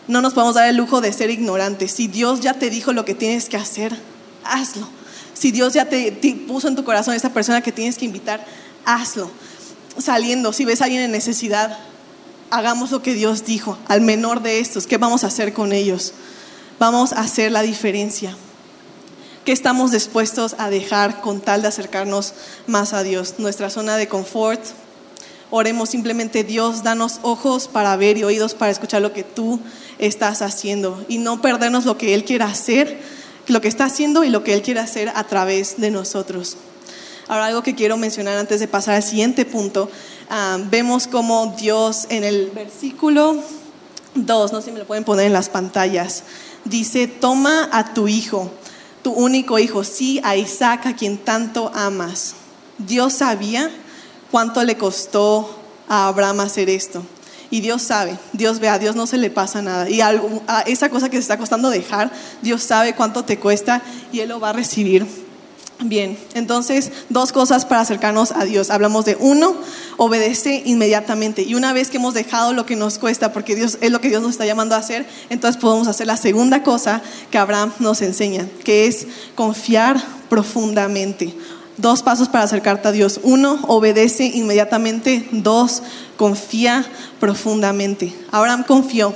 No 0.07 0.21
nos 0.21 0.33
podemos 0.33 0.55
dar 0.55 0.69
el 0.69 0.77
lujo 0.77 1.01
de 1.01 1.11
ser 1.11 1.29
ignorantes. 1.29 1.91
Si 1.91 2.07
Dios 2.07 2.41
ya 2.41 2.53
te 2.53 2.69
dijo 2.69 2.93
lo 2.93 3.05
que 3.05 3.15
tienes 3.15 3.49
que 3.49 3.57
hacer, 3.57 3.97
hazlo. 4.43 4.87
Si 5.33 5.51
Dios 5.51 5.73
ya 5.73 5.85
te, 5.85 6.11
puso 6.47 6.67
en 6.67 6.75
tu 6.75 6.83
corazón 6.83 7.13
esa 7.13 7.33
persona 7.33 7.61
que 7.61 7.71
tienes 7.71 7.97
que 7.97 8.05
invitar, 8.05 8.45
hazlo. 8.85 9.29
Saliendo, 9.97 10.53
si 10.53 10.63
ves 10.63 10.81
a 10.81 10.85
alguien 10.85 11.01
en 11.01 11.11
necesidad, 11.11 11.77
hagamos 12.51 12.91
lo 12.91 13.01
que 13.01 13.13
Dios 13.13 13.45
dijo. 13.45 13.77
Al 13.87 14.01
menor 14.01 14.41
de 14.41 14.59
estos, 14.59 14.85
¿qué 14.87 14.97
vamos 14.97 15.23
a 15.23 15.27
hacer 15.27 15.53
con 15.53 15.73
ellos? 15.73 16.13
Vamos 16.79 17.13
a 17.13 17.21
hacer 17.21 17.51
la 17.51 17.63
diferencia. 17.63 18.35
¿Qué 19.47 19.53
estamos 19.53 19.91
dispuestos 19.91 20.57
a 20.57 20.69
dejar 20.69 21.21
con 21.21 21.39
tal 21.39 21.61
de 21.61 21.69
acercarnos 21.69 22.33
más 22.65 22.91
a 22.91 23.01
Dios? 23.01 23.35
Nuestra 23.37 23.69
zona 23.69 23.95
de 23.95 24.09
confort. 24.09 24.59
Oremos 25.51 25.87
simplemente, 25.87 26.43
Dios, 26.43 26.83
danos 26.83 27.21
ojos 27.21 27.69
para 27.69 27.95
ver 27.95 28.17
y 28.17 28.25
oídos 28.25 28.55
para 28.55 28.71
escuchar 28.71 29.01
lo 29.01 29.13
que 29.13 29.23
tú 29.23 29.61
estás 29.99 30.41
haciendo 30.41 31.01
y 31.07 31.19
no 31.19 31.41
perdernos 31.41 31.85
lo 31.85 31.97
que 31.97 32.13
Él 32.13 32.25
quiere 32.25 32.43
hacer, 32.43 32.99
lo 33.47 33.61
que 33.61 33.69
está 33.69 33.85
haciendo 33.85 34.25
y 34.25 34.29
lo 34.29 34.43
que 34.43 34.53
Él 34.53 34.61
quiere 34.61 34.81
hacer 34.81 35.13
a 35.15 35.23
través 35.23 35.79
de 35.79 35.91
nosotros. 35.91 36.57
Ahora, 37.29 37.45
algo 37.45 37.63
que 37.63 37.73
quiero 37.73 37.95
mencionar 37.95 38.37
antes 38.37 38.59
de 38.59 38.67
pasar 38.67 38.95
al 38.95 39.03
siguiente 39.03 39.45
punto, 39.45 39.89
ah, 40.29 40.57
vemos 40.69 41.07
como 41.07 41.55
Dios 41.57 42.07
en 42.09 42.25
el 42.25 42.51
versículo 42.53 43.41
2, 44.13 44.51
no 44.51 44.59
sé 44.59 44.65
si 44.65 44.71
me 44.73 44.79
lo 44.79 44.87
pueden 44.87 45.05
poner 45.05 45.27
en 45.27 45.33
las 45.33 45.47
pantallas. 45.47 46.23
Dice, 46.65 47.07
toma 47.07 47.69
a 47.71 47.93
tu 47.93 48.09
hijo, 48.09 48.51
tu 49.07 49.13
único 49.13 49.57
hijo, 49.57 49.85
sí, 49.85 50.19
a 50.21 50.35
Isaac, 50.35 50.85
a 50.85 50.93
quien 50.93 51.17
tanto 51.17 51.71
amas. 51.73 52.35
Dios 52.77 53.13
sabía 53.13 53.71
cuánto 54.31 54.61
le 54.65 54.75
costó 54.75 55.49
a 55.87 56.09
Abraham 56.09 56.41
hacer 56.41 56.69
esto. 56.69 57.01
Y 57.49 57.61
Dios 57.61 57.83
sabe, 57.83 58.17
Dios 58.33 58.59
ve, 58.59 58.67
a 58.67 58.79
Dios 58.79 58.97
no 58.97 59.07
se 59.07 59.15
le 59.15 59.29
pasa 59.29 59.61
nada. 59.61 59.89
Y 59.89 60.01
a 60.01 60.11
esa 60.65 60.89
cosa 60.89 61.07
que 61.07 61.15
se 61.15 61.21
está 61.21 61.37
costando 61.37 61.69
dejar, 61.69 62.11
Dios 62.41 62.63
sabe 62.63 62.95
cuánto 62.95 63.23
te 63.23 63.39
cuesta 63.39 63.81
y 64.11 64.19
Él 64.19 64.27
lo 64.27 64.41
va 64.41 64.49
a 64.49 64.53
recibir. 64.53 65.07
Bien, 65.79 66.17
entonces 66.33 66.91
dos 67.09 67.31
cosas 67.31 67.65
para 67.65 67.81
acercarnos 67.81 68.31
a 68.31 68.45
Dios. 68.45 68.71
Hablamos 68.71 69.05
de 69.05 69.15
uno, 69.19 69.55
obedece 69.97 70.63
inmediatamente. 70.65 71.43
Y 71.43 71.53
una 71.53 71.71
vez 71.71 71.89
que 71.89 71.97
hemos 71.97 72.15
dejado 72.15 72.51
lo 72.53 72.65
que 72.65 72.75
nos 72.75 72.97
cuesta, 72.97 73.31
porque 73.31 73.55
Dios 73.55 73.77
es 73.81 73.91
lo 73.91 74.01
que 74.01 74.09
Dios 74.09 74.23
nos 74.23 74.31
está 74.31 74.45
llamando 74.47 74.73
a 74.73 74.79
hacer, 74.79 75.05
entonces 75.29 75.61
podemos 75.61 75.87
hacer 75.87 76.07
la 76.07 76.17
segunda 76.17 76.63
cosa 76.63 77.01
que 77.29 77.37
Abraham 77.37 77.73
nos 77.77 78.01
enseña, 78.01 78.47
que 78.63 78.87
es 78.87 79.05
confiar 79.35 80.01
profundamente. 80.29 81.35
Dos 81.77 82.01
pasos 82.01 82.27
para 82.27 82.45
acercarte 82.45 82.87
a 82.87 82.91
Dios. 82.91 83.19
Uno, 83.21 83.59
obedece 83.67 84.25
inmediatamente. 84.25 85.27
Dos, 85.31 85.83
confía 86.17 86.83
profundamente. 87.19 88.15
Abraham 88.31 88.63
confió. 88.63 89.13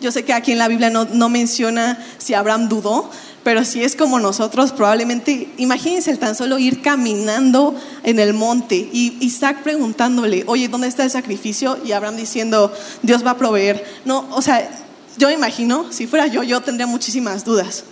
Yo 0.00 0.12
sé 0.12 0.24
que 0.24 0.32
aquí 0.32 0.52
en 0.52 0.58
la 0.58 0.68
Biblia 0.68 0.90
no, 0.90 1.06
no 1.06 1.28
menciona 1.28 1.98
si 2.18 2.34
Abraham 2.34 2.68
dudó, 2.68 3.10
pero 3.44 3.62
si 3.66 3.84
es 3.84 3.94
como 3.94 4.18
nosotros, 4.18 4.72
probablemente, 4.72 5.48
imagínense 5.58 6.16
tan 6.16 6.34
solo 6.34 6.58
ir 6.58 6.80
caminando 6.80 7.74
en 8.02 8.18
el 8.18 8.32
monte 8.32 8.88
y 8.90 9.18
Isaac 9.20 9.62
preguntándole, 9.62 10.44
oye, 10.46 10.68
¿dónde 10.68 10.88
está 10.88 11.04
el 11.04 11.10
sacrificio? 11.10 11.78
Y 11.84 11.92
Abraham 11.92 12.16
diciendo, 12.16 12.72
Dios 13.02 13.24
va 13.24 13.32
a 13.32 13.36
proveer. 13.36 13.84
No, 14.06 14.26
o 14.30 14.40
sea, 14.40 14.66
yo 15.18 15.30
imagino, 15.30 15.92
si 15.92 16.06
fuera 16.06 16.26
yo, 16.26 16.42
yo 16.42 16.62
tendría 16.62 16.86
muchísimas 16.86 17.44
dudas. 17.44 17.84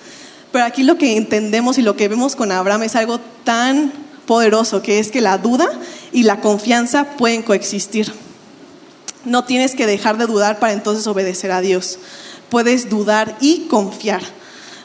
Pero 0.52 0.64
aquí 0.64 0.84
lo 0.84 0.96
que 0.96 1.18
entendemos 1.18 1.76
y 1.76 1.82
lo 1.82 1.96
que 1.96 2.08
vemos 2.08 2.34
con 2.34 2.50
Abraham 2.50 2.84
es 2.84 2.96
algo 2.96 3.20
tan 3.44 3.92
poderoso, 4.24 4.80
que 4.80 5.00
es 5.00 5.10
que 5.10 5.20
la 5.20 5.36
duda 5.36 5.68
y 6.12 6.22
la 6.22 6.40
confianza 6.40 7.16
pueden 7.18 7.42
coexistir. 7.42 8.10
No 9.26 9.44
tienes 9.44 9.74
que 9.74 9.86
dejar 9.86 10.16
de 10.16 10.26
dudar 10.26 10.58
para 10.58 10.72
entonces 10.72 11.06
obedecer 11.06 11.52
a 11.52 11.60
Dios. 11.60 11.98
Puedes 12.48 12.88
dudar 12.88 13.36
y 13.40 13.66
confiar. 13.68 14.22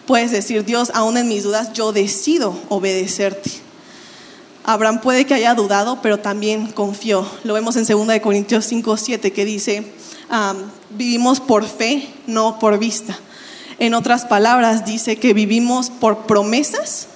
Puedes 0.07 0.31
decir, 0.31 0.63
Dios, 0.63 0.89
aún 0.93 1.17
en 1.17 1.27
mis 1.27 1.43
dudas, 1.43 1.73
yo 1.73 1.91
decido 1.91 2.57
obedecerte. 2.69 3.51
Abraham 4.63 5.01
puede 5.01 5.25
que 5.25 5.33
haya 5.33 5.53
dudado, 5.53 6.01
pero 6.01 6.17
también 6.17 6.71
confió. 6.71 7.27
Lo 7.43 7.53
vemos 7.53 7.75
en 7.75 7.85
2 7.85 8.19
Corintios 8.21 8.65
5, 8.65 8.95
7, 8.95 9.33
que 9.33 9.43
dice, 9.43 9.83
vivimos 10.89 11.41
por 11.41 11.65
fe, 11.65 12.07
no 12.25 12.57
por 12.57 12.79
vista. 12.79 13.19
En 13.79 13.93
otras 13.93 14.25
palabras, 14.25 14.85
dice 14.85 15.17
que 15.17 15.33
vivimos 15.33 15.89
por 15.89 16.25
promesas, 16.25 17.07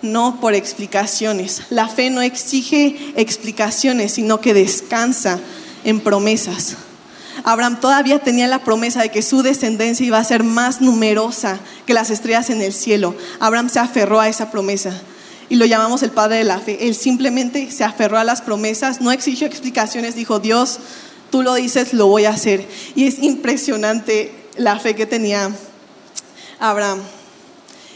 no 0.00 0.40
por 0.40 0.54
explicaciones. 0.54 1.62
La 1.68 1.86
fe 1.86 2.08
no 2.08 2.22
exige 2.22 3.12
explicaciones, 3.14 4.12
sino 4.12 4.40
que 4.40 4.54
descansa 4.54 5.38
en 5.84 6.00
promesas. 6.00 6.76
Abraham 7.44 7.80
todavía 7.80 8.18
tenía 8.18 8.46
la 8.46 8.64
promesa 8.64 9.02
de 9.02 9.10
que 9.10 9.22
su 9.22 9.42
descendencia 9.42 10.06
iba 10.06 10.18
a 10.18 10.24
ser 10.24 10.44
más 10.44 10.80
numerosa 10.80 11.58
que 11.86 11.94
las 11.94 12.10
estrellas 12.10 12.50
en 12.50 12.62
el 12.62 12.72
cielo. 12.72 13.14
Abraham 13.40 13.68
se 13.68 13.78
aferró 13.78 14.20
a 14.20 14.28
esa 14.28 14.50
promesa 14.50 14.92
y 15.48 15.56
lo 15.56 15.64
llamamos 15.64 16.02
el 16.02 16.10
padre 16.10 16.38
de 16.38 16.44
la 16.44 16.58
fe. 16.58 16.86
Él 16.88 16.94
simplemente 16.94 17.70
se 17.70 17.84
aferró 17.84 18.18
a 18.18 18.24
las 18.24 18.42
promesas, 18.42 19.00
no 19.00 19.12
exigió 19.12 19.46
explicaciones, 19.46 20.14
dijo, 20.14 20.38
Dios, 20.40 20.78
tú 21.30 21.42
lo 21.42 21.54
dices, 21.54 21.92
lo 21.92 22.06
voy 22.06 22.24
a 22.24 22.30
hacer. 22.30 22.66
Y 22.94 23.06
es 23.06 23.18
impresionante 23.20 24.32
la 24.56 24.78
fe 24.78 24.94
que 24.94 25.06
tenía 25.06 25.50
Abraham. 26.58 27.00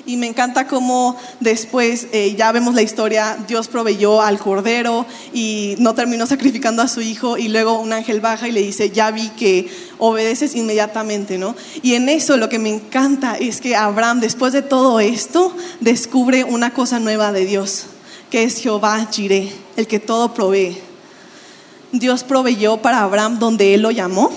Y 0.05 0.17
me 0.17 0.27
encanta 0.27 0.67
cómo 0.67 1.17
después 1.39 2.09
eh, 2.13 2.35
ya 2.37 2.51
vemos 2.51 2.75
la 2.75 2.83
historia, 2.83 3.39
Dios 3.47 3.69
proveyó 3.69 4.21
al 4.21 4.41
cordero 4.41 5.07
y 5.33 5.77
no 5.79 5.95
terminó 5.95 6.27
sacrificando 6.27 6.83
a 6.83 6.89
su 6.89 7.01
hijo 7.01 7.39
y 7.39 7.47
luego 7.47 7.79
un 7.79 7.93
ángel 7.93 8.21
baja 8.21 8.49
y 8.49 8.53
le 8.53 8.63
dice, 8.63 8.91
ya 8.91 9.13
vi 9.13 9.29
que 9.31 9.71
obedeces 9.99 10.57
inmediatamente, 10.57 11.39
¿no? 11.39 11.55
Y 11.83 11.95
en 11.95 12.09
eso 12.09 12.37
lo 12.37 12.49
que 12.49 12.59
me 12.59 12.71
encanta 12.71 13.37
es 13.37 13.61
que 13.61 13.77
Abraham, 13.77 14.19
después 14.19 14.53
de 14.53 14.63
todo 14.63 14.99
esto, 14.99 15.55
descubre 15.79 16.43
una 16.43 16.75
cosa 16.75 16.99
nueva 16.99 17.31
de 17.31 17.47
Dios, 17.47 17.85
que 18.29 18.43
es 18.43 18.57
Jehová 18.57 19.07
Jireh, 19.09 19.53
el 19.77 19.87
que 19.87 20.01
todo 20.01 20.35
provee. 20.35 20.79
Dios 21.93 22.25
proveyó 22.25 22.79
para 22.79 23.03
Abraham 23.03 23.39
donde 23.39 23.75
él 23.75 23.83
lo 23.83 23.93
llamó 23.93 24.33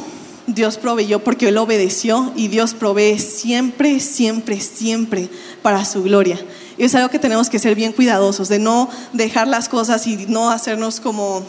Dios 0.48 0.78
proveyó 0.78 1.24
porque 1.24 1.50
Él 1.50 1.58
obedeció 1.58 2.32
y 2.36 2.50
Dios 2.50 2.74
provee 2.74 3.20
siempre, 3.20 4.00
siempre, 4.00 4.60
siempre 4.60 5.30
para 5.62 5.86
su 5.86 6.04
gloria. 6.04 6.40
Y 6.78 6.84
es 6.84 6.94
algo 6.94 7.10
que 7.10 7.20
tenemos 7.20 7.50
que 7.50 7.58
ser 7.58 7.76
bien 7.76 7.94
cuidadosos, 7.94 8.50
de 8.50 8.60
no 8.60 8.90
dejar 9.14 9.48
las 9.48 9.70
cosas 9.70 10.06
y 10.08 10.26
no 10.28 10.52
hacernos 10.52 11.00
como 11.00 11.44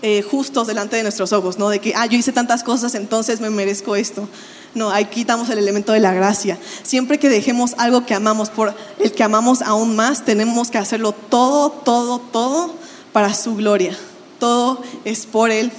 eh, 0.00 0.22
justos 0.22 0.66
delante 0.66 0.96
de 0.96 1.02
nuestros 1.02 1.32
ojos, 1.32 1.58
¿no? 1.58 1.68
De 1.68 1.80
que, 1.80 1.94
ah, 1.94 2.06
yo 2.06 2.16
hice 2.16 2.32
tantas 2.32 2.62
cosas, 2.62 2.94
entonces 2.94 3.40
me 3.40 3.50
merezco 3.50 3.96
esto. 3.96 4.28
No, 4.74 4.90
ahí 4.90 5.04
quitamos 5.04 5.50
el 5.50 5.58
elemento 5.58 5.92
de 5.92 6.00
la 6.00 6.14
gracia. 6.14 6.58
Siempre 6.82 7.18
que 7.18 7.28
dejemos 7.28 7.74
algo 7.76 8.06
que 8.06 8.14
amamos 8.14 8.48
por 8.48 8.74
el 8.98 9.12
que 9.12 9.22
amamos 9.22 9.60
aún 9.60 9.94
más, 9.94 10.24
tenemos 10.24 10.70
que 10.70 10.78
hacerlo 10.78 11.12
todo, 11.12 11.70
todo, 11.70 12.18
todo 12.18 12.74
para 13.12 13.34
su 13.34 13.56
gloria. 13.56 13.94
Todo 14.38 14.80
es 15.04 15.26
por 15.26 15.50
Él 15.50 15.70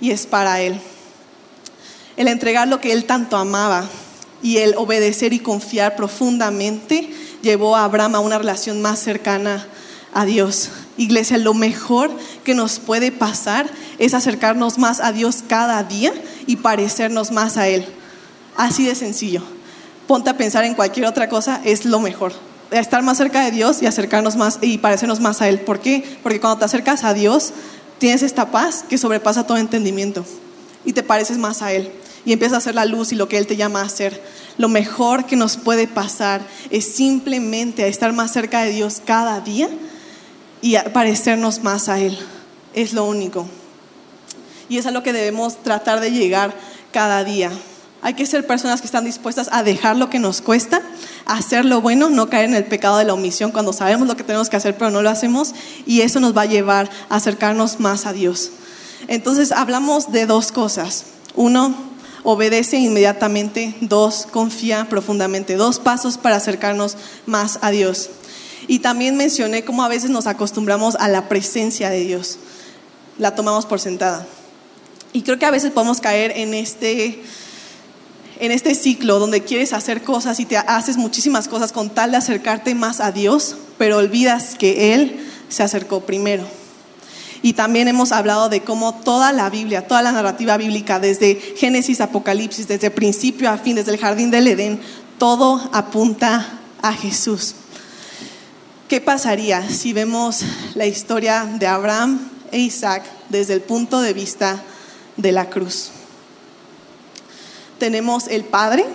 y 0.00 0.10
es 0.10 0.26
para 0.26 0.60
Él 0.60 0.78
el 2.16 2.28
entregar 2.28 2.68
lo 2.68 2.80
que 2.80 2.92
él 2.92 3.04
tanto 3.04 3.36
amaba 3.36 3.88
y 4.42 4.58
el 4.58 4.74
obedecer 4.76 5.32
y 5.32 5.40
confiar 5.40 5.96
profundamente 5.96 7.10
llevó 7.42 7.76
a 7.76 7.84
Abraham 7.84 8.16
a 8.16 8.20
una 8.20 8.38
relación 8.38 8.82
más 8.82 8.98
cercana 8.98 9.66
a 10.12 10.24
Dios. 10.24 10.70
Iglesia, 10.96 11.38
lo 11.38 11.54
mejor 11.54 12.10
que 12.44 12.54
nos 12.54 12.78
puede 12.78 13.10
pasar 13.10 13.68
es 13.98 14.14
acercarnos 14.14 14.78
más 14.78 15.00
a 15.00 15.12
Dios 15.12 15.42
cada 15.48 15.82
día 15.82 16.12
y 16.46 16.56
parecernos 16.56 17.32
más 17.32 17.56
a 17.56 17.68
Él. 17.68 17.84
Así 18.56 18.86
de 18.86 18.94
sencillo. 18.94 19.42
Ponte 20.06 20.30
a 20.30 20.36
pensar 20.36 20.64
en 20.64 20.74
cualquier 20.74 21.06
otra 21.06 21.28
cosa, 21.28 21.60
es 21.64 21.84
lo 21.84 21.98
mejor. 21.98 22.32
Estar 22.70 23.02
más 23.02 23.18
cerca 23.18 23.44
de 23.44 23.50
Dios 23.50 23.82
y 23.82 23.86
acercarnos 23.86 24.36
más 24.36 24.58
y 24.60 24.78
parecernos 24.78 25.20
más 25.20 25.42
a 25.42 25.48
Él. 25.48 25.60
¿Por 25.60 25.80
qué? 25.80 26.18
Porque 26.22 26.40
cuando 26.40 26.58
te 26.58 26.66
acercas 26.66 27.02
a 27.02 27.14
Dios, 27.14 27.52
tienes 27.98 28.22
esta 28.22 28.50
paz 28.50 28.84
que 28.88 28.98
sobrepasa 28.98 29.46
todo 29.46 29.56
entendimiento 29.56 30.24
y 30.84 30.92
te 30.92 31.02
pareces 31.02 31.38
más 31.38 31.62
a 31.62 31.72
Él 31.72 31.90
y 32.24 32.32
empieza 32.32 32.54
a 32.54 32.58
hacer 32.58 32.74
la 32.74 32.84
luz 32.84 33.12
y 33.12 33.16
lo 33.16 33.28
que 33.28 33.38
Él 33.38 33.46
te 33.46 33.56
llama 33.56 33.80
a 33.80 33.86
hacer. 33.86 34.22
Lo 34.56 34.68
mejor 34.68 35.26
que 35.26 35.36
nos 35.36 35.56
puede 35.56 35.86
pasar 35.86 36.40
es 36.70 36.86
simplemente 36.86 37.86
estar 37.88 38.12
más 38.12 38.32
cerca 38.32 38.62
de 38.62 38.70
Dios 38.70 39.02
cada 39.04 39.40
día 39.40 39.68
y 40.62 40.76
parecernos 40.92 41.62
más 41.62 41.88
a 41.88 41.98
Él. 41.98 42.18
Es 42.72 42.92
lo 42.92 43.04
único. 43.04 43.46
Y 44.68 44.78
es 44.78 44.86
a 44.86 44.90
lo 44.90 45.02
que 45.02 45.12
debemos 45.12 45.62
tratar 45.62 46.00
de 46.00 46.10
llegar 46.10 46.54
cada 46.92 47.24
día. 47.24 47.50
Hay 48.00 48.14
que 48.14 48.26
ser 48.26 48.46
personas 48.46 48.80
que 48.80 48.86
están 48.86 49.04
dispuestas 49.04 49.48
a 49.50 49.62
dejar 49.62 49.96
lo 49.96 50.10
que 50.10 50.18
nos 50.18 50.42
cuesta, 50.42 50.82
hacer 51.24 51.64
lo 51.64 51.80
bueno, 51.80 52.10
no 52.10 52.28
caer 52.28 52.46
en 52.46 52.54
el 52.54 52.64
pecado 52.64 52.98
de 52.98 53.04
la 53.04 53.14
omisión 53.14 53.50
cuando 53.50 53.72
sabemos 53.72 54.06
lo 54.06 54.16
que 54.16 54.24
tenemos 54.24 54.50
que 54.50 54.56
hacer 54.56 54.76
pero 54.76 54.90
no 54.90 55.00
lo 55.00 55.08
hacemos 55.08 55.54
y 55.86 56.02
eso 56.02 56.20
nos 56.20 56.36
va 56.36 56.42
a 56.42 56.46
llevar 56.46 56.90
a 57.08 57.16
acercarnos 57.16 57.80
más 57.80 58.04
a 58.04 58.12
Dios. 58.12 58.50
Entonces 59.08 59.52
hablamos 59.52 60.12
de 60.12 60.26
dos 60.26 60.52
cosas. 60.52 61.04
Uno, 61.34 61.74
obedece 62.22 62.78
inmediatamente. 62.78 63.74
Dos, 63.80 64.26
confía 64.30 64.88
profundamente. 64.88 65.54
Dos 65.54 65.78
pasos 65.78 66.18
para 66.18 66.36
acercarnos 66.36 66.96
más 67.26 67.58
a 67.62 67.70
Dios. 67.70 68.10
Y 68.66 68.80
también 68.80 69.16
mencioné 69.16 69.64
cómo 69.64 69.84
a 69.84 69.88
veces 69.88 70.10
nos 70.10 70.26
acostumbramos 70.26 70.96
a 70.96 71.08
la 71.08 71.28
presencia 71.28 71.90
de 71.90 72.00
Dios. 72.00 72.38
La 73.18 73.34
tomamos 73.34 73.66
por 73.66 73.78
sentada. 73.78 74.26
Y 75.12 75.22
creo 75.22 75.38
que 75.38 75.46
a 75.46 75.50
veces 75.50 75.70
podemos 75.70 76.00
caer 76.00 76.32
en 76.34 76.54
este, 76.54 77.22
en 78.40 78.50
este 78.50 78.74
ciclo 78.74 79.20
donde 79.20 79.44
quieres 79.44 79.72
hacer 79.72 80.02
cosas 80.02 80.40
y 80.40 80.44
te 80.44 80.56
haces 80.56 80.96
muchísimas 80.96 81.46
cosas 81.46 81.70
con 81.70 81.90
tal 81.90 82.10
de 82.10 82.16
acercarte 82.16 82.74
más 82.74 83.00
a 83.00 83.12
Dios, 83.12 83.54
pero 83.78 83.98
olvidas 83.98 84.56
que 84.58 84.94
Él 84.94 85.24
se 85.48 85.62
acercó 85.62 86.00
primero. 86.00 86.44
Y 87.44 87.52
también 87.52 87.88
hemos 87.88 88.10
hablado 88.10 88.48
de 88.48 88.62
cómo 88.62 88.94
toda 88.94 89.30
la 89.30 89.50
Biblia, 89.50 89.86
toda 89.86 90.00
la 90.00 90.12
narrativa 90.12 90.56
bíblica, 90.56 90.98
desde 90.98 91.34
Génesis, 91.58 92.00
Apocalipsis, 92.00 92.68
desde 92.68 92.90
principio 92.90 93.50
a 93.50 93.58
fin, 93.58 93.76
desde 93.76 93.92
el 93.92 93.98
jardín 93.98 94.30
del 94.30 94.48
Edén, 94.48 94.80
todo 95.18 95.60
apunta 95.74 96.58
a 96.80 96.94
Jesús. 96.94 97.54
¿Qué 98.88 99.02
pasaría 99.02 99.68
si 99.68 99.92
vemos 99.92 100.40
la 100.74 100.86
historia 100.86 101.44
de 101.44 101.66
Abraham 101.66 102.18
e 102.50 102.60
Isaac 102.60 103.04
desde 103.28 103.52
el 103.52 103.60
punto 103.60 104.00
de 104.00 104.14
vista 104.14 104.62
de 105.18 105.30
la 105.30 105.50
cruz? 105.50 105.90
Tenemos 107.78 108.26
el 108.26 108.44
Padre 108.44 108.86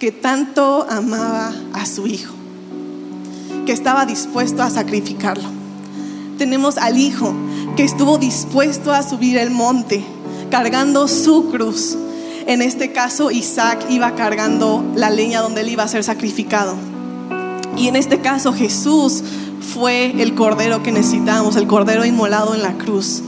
que 0.00 0.10
tanto 0.10 0.88
amaba 0.90 1.54
a 1.72 1.86
su 1.86 2.08
Hijo, 2.08 2.34
que 3.64 3.70
estaba 3.70 4.06
dispuesto 4.06 4.64
a 4.64 4.70
sacrificarlo 4.70 5.57
tenemos 6.38 6.78
al 6.78 6.96
Hijo 6.96 7.34
que 7.76 7.84
estuvo 7.84 8.16
dispuesto 8.16 8.94
a 8.94 9.02
subir 9.02 9.36
el 9.36 9.50
monte 9.50 10.02
cargando 10.50 11.08
su 11.08 11.50
cruz. 11.50 11.98
En 12.46 12.62
este 12.62 12.92
caso, 12.92 13.30
Isaac 13.30 13.84
iba 13.90 14.14
cargando 14.14 14.82
la 14.94 15.10
leña 15.10 15.42
donde 15.42 15.60
él 15.60 15.68
iba 15.68 15.82
a 15.82 15.88
ser 15.88 16.02
sacrificado. 16.02 16.76
Y 17.76 17.88
en 17.88 17.96
este 17.96 18.20
caso, 18.20 18.54
Jesús 18.54 19.22
fue 19.74 20.22
el 20.22 20.34
cordero 20.34 20.82
que 20.82 20.90
necesitábamos, 20.90 21.56
el 21.56 21.66
cordero 21.66 22.06
inmolado 22.06 22.54
en 22.54 22.62
la 22.62 22.72
cruz. 22.78 23.22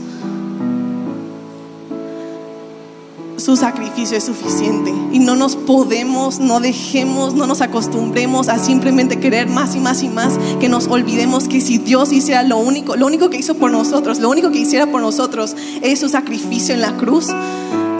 Su 3.41 3.57
sacrificio 3.57 4.17
es 4.17 4.23
suficiente. 4.23 4.93
Y 5.11 5.19
no 5.19 5.35
nos 5.35 5.55
podemos, 5.55 6.39
no 6.39 6.59
dejemos, 6.59 7.33
no 7.33 7.47
nos 7.47 7.61
acostumbremos 7.61 8.47
a 8.47 8.59
simplemente 8.59 9.19
querer 9.19 9.47
más 9.47 9.75
y 9.75 9.79
más 9.79 10.03
y 10.03 10.09
más, 10.09 10.37
que 10.59 10.69
nos 10.69 10.87
olvidemos 10.87 11.47
que 11.47 11.59
si 11.59 11.77
Dios 11.77 12.11
hiciera 12.13 12.43
lo 12.43 12.57
único, 12.57 12.95
lo 12.95 13.07
único 13.07 13.29
que 13.29 13.37
hizo 13.37 13.55
por 13.55 13.71
nosotros, 13.71 14.19
lo 14.19 14.29
único 14.29 14.51
que 14.51 14.59
hiciera 14.59 14.87
por 14.87 15.01
nosotros 15.01 15.55
es 15.81 15.99
su 15.99 16.09
sacrificio 16.09 16.73
en 16.73 16.81
la 16.81 16.95
cruz, 16.97 17.27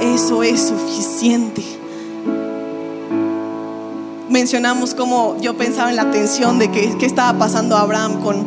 eso 0.01 0.43
es 0.43 0.61
suficiente. 0.61 1.63
Mencionamos 4.29 4.95
como 4.95 5.35
yo 5.41 5.57
pensaba 5.57 5.89
en 5.89 5.97
la 5.97 6.09
tensión 6.11 6.57
de 6.57 6.71
que, 6.71 6.97
que 6.97 7.05
estaba 7.05 7.37
pasando 7.37 7.75
Abraham 7.75 8.21
con 8.21 8.45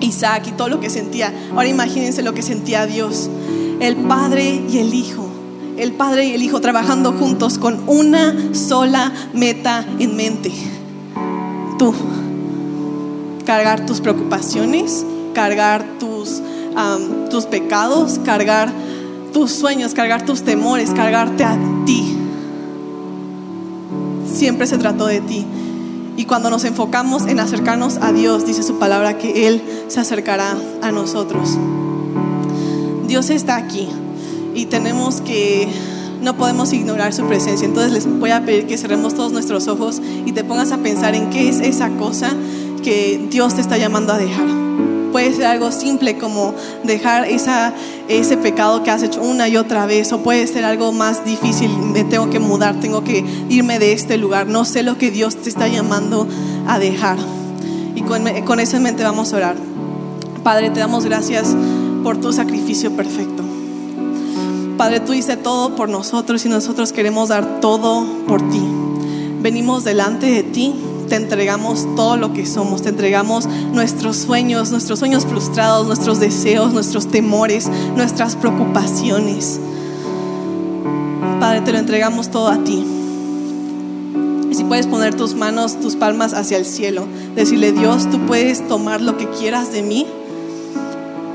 Isaac 0.00 0.48
y 0.48 0.52
todo 0.52 0.68
lo 0.68 0.80
que 0.80 0.90
sentía. 0.90 1.32
Ahora 1.52 1.68
imagínense 1.68 2.22
lo 2.22 2.34
que 2.34 2.42
sentía 2.42 2.86
Dios, 2.86 3.30
el 3.78 3.96
Padre 3.96 4.62
y 4.68 4.78
el 4.78 4.92
Hijo 4.92 5.29
el 5.80 5.92
Padre 5.92 6.26
y 6.26 6.34
el 6.34 6.42
Hijo 6.42 6.60
trabajando 6.60 7.12
juntos 7.12 7.58
con 7.58 7.80
una 7.88 8.54
sola 8.54 9.12
meta 9.32 9.84
en 9.98 10.16
mente. 10.16 10.52
Tú, 11.78 11.94
cargar 13.46 13.86
tus 13.86 14.00
preocupaciones, 14.00 15.04
cargar 15.34 15.84
tus, 15.98 16.42
tus 17.30 17.46
pecados, 17.46 18.20
cargar 18.24 18.70
tus 19.32 19.52
sueños, 19.52 19.94
cargar 19.94 20.26
tus 20.26 20.42
temores, 20.42 20.90
cargarte 20.90 21.44
a 21.44 21.58
ti. 21.86 22.16
Siempre 24.30 24.66
se 24.66 24.76
trató 24.78 25.06
de 25.06 25.20
ti. 25.20 25.46
Y 26.16 26.26
cuando 26.26 26.50
nos 26.50 26.64
enfocamos 26.64 27.26
en 27.26 27.40
acercarnos 27.40 27.96
a 28.02 28.12
Dios, 28.12 28.44
dice 28.44 28.62
su 28.62 28.78
palabra 28.78 29.16
que 29.16 29.48
Él 29.48 29.62
se 29.88 30.00
acercará 30.00 30.54
a 30.82 30.92
nosotros. 30.92 31.56
Dios 33.06 33.30
está 33.30 33.56
aquí 33.56 33.88
y 34.60 34.66
tenemos 34.66 35.22
que, 35.22 35.68
no 36.20 36.36
podemos 36.36 36.74
ignorar 36.74 37.14
su 37.14 37.24
presencia. 37.24 37.66
Entonces 37.66 37.92
les 37.92 38.06
voy 38.06 38.30
a 38.30 38.44
pedir 38.44 38.66
que 38.66 38.76
cerremos 38.76 39.14
todos 39.14 39.32
nuestros 39.32 39.68
ojos 39.68 40.02
y 40.26 40.32
te 40.32 40.44
pongas 40.44 40.70
a 40.70 40.78
pensar 40.78 41.14
en 41.14 41.30
qué 41.30 41.48
es 41.48 41.60
esa 41.60 41.88
cosa 41.96 42.34
que 42.82 43.26
Dios 43.30 43.54
te 43.54 43.62
está 43.62 43.78
llamando 43.78 44.12
a 44.12 44.18
dejar. 44.18 44.46
Puede 45.12 45.32
ser 45.34 45.46
algo 45.46 45.72
simple 45.72 46.18
como 46.18 46.54
dejar 46.84 47.24
esa, 47.24 47.72
ese 48.08 48.36
pecado 48.36 48.82
que 48.82 48.90
has 48.90 49.02
hecho 49.02 49.22
una 49.22 49.48
y 49.48 49.56
otra 49.56 49.86
vez, 49.86 50.12
o 50.12 50.18
puede 50.18 50.46
ser 50.46 50.64
algo 50.64 50.92
más 50.92 51.24
difícil, 51.24 51.70
me 51.70 52.04
tengo 52.04 52.28
que 52.28 52.38
mudar, 52.38 52.78
tengo 52.80 53.02
que 53.02 53.24
irme 53.48 53.78
de 53.78 53.92
este 53.94 54.18
lugar, 54.18 54.46
no 54.46 54.66
sé 54.66 54.82
lo 54.82 54.98
que 54.98 55.10
Dios 55.10 55.36
te 55.36 55.48
está 55.48 55.68
llamando 55.68 56.28
a 56.68 56.78
dejar. 56.78 57.16
Y 57.94 58.02
con, 58.02 58.24
con 58.44 58.60
eso 58.60 58.76
en 58.76 58.82
mente 58.82 59.02
vamos 59.04 59.32
a 59.32 59.38
orar. 59.38 59.56
Padre, 60.44 60.70
te 60.70 60.80
damos 60.80 61.06
gracias 61.06 61.56
por 62.04 62.18
tu 62.18 62.32
sacrificio 62.32 62.92
perfecto. 62.92 63.49
Padre, 64.80 65.00
tú 65.00 65.12
hice 65.12 65.36
todo 65.36 65.76
por 65.76 65.90
nosotros 65.90 66.46
y 66.46 66.48
nosotros 66.48 66.90
queremos 66.92 67.28
dar 67.28 67.60
todo 67.60 68.02
por 68.26 68.40
ti. 68.48 68.62
Venimos 69.42 69.84
delante 69.84 70.24
de 70.24 70.42
ti, 70.42 70.74
te 71.06 71.16
entregamos 71.16 71.86
todo 71.96 72.16
lo 72.16 72.32
que 72.32 72.46
somos, 72.46 72.80
te 72.80 72.88
entregamos 72.88 73.46
nuestros 73.46 74.16
sueños, 74.16 74.70
nuestros 74.70 75.00
sueños 75.00 75.26
frustrados, 75.26 75.86
nuestros 75.86 76.18
deseos, 76.18 76.72
nuestros 76.72 77.08
temores, 77.08 77.68
nuestras 77.94 78.36
preocupaciones. 78.36 79.60
Padre, 81.40 81.60
te 81.60 81.72
lo 81.72 81.78
entregamos 81.78 82.30
todo 82.30 82.48
a 82.48 82.64
ti. 82.64 82.82
Y 84.50 84.54
si 84.54 84.64
puedes 84.64 84.86
poner 84.86 85.14
tus 85.14 85.34
manos, 85.34 85.78
tus 85.78 85.96
palmas 85.96 86.32
hacia 86.32 86.56
el 86.56 86.64
cielo, 86.64 87.06
decirle, 87.34 87.72
Dios, 87.72 88.08
tú 88.08 88.18
puedes 88.20 88.66
tomar 88.66 89.02
lo 89.02 89.18
que 89.18 89.28
quieras 89.28 89.72
de 89.72 89.82
mí 89.82 90.06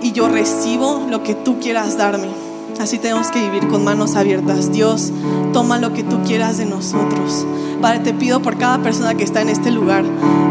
y 0.02 0.14
yo 0.14 0.30
recibo 0.30 1.06
lo 1.12 1.22
que 1.22 1.36
tú 1.36 1.60
quieras 1.60 1.96
darme. 1.96 2.45
Así 2.80 3.00
tenemos 3.00 3.28
que 3.28 3.42
vivir 3.42 3.68
con 3.68 3.84
manos 3.84 4.16
abiertas. 4.16 4.72
Dios, 4.72 5.12
toma 5.54 5.80
lo 5.80 5.94
que 5.94 6.04
tú 6.04 6.22
quieras 6.24 6.58
de 6.58 6.66
nosotros. 6.66 7.46
Padre, 7.82 8.00
te 8.00 8.14
pido 8.14 8.42
por 8.42 8.58
cada 8.58 8.80
persona 8.80 9.16
que 9.16 9.24
está 9.24 9.42
en 9.42 9.50
este 9.50 9.72
lugar. 9.72 10.04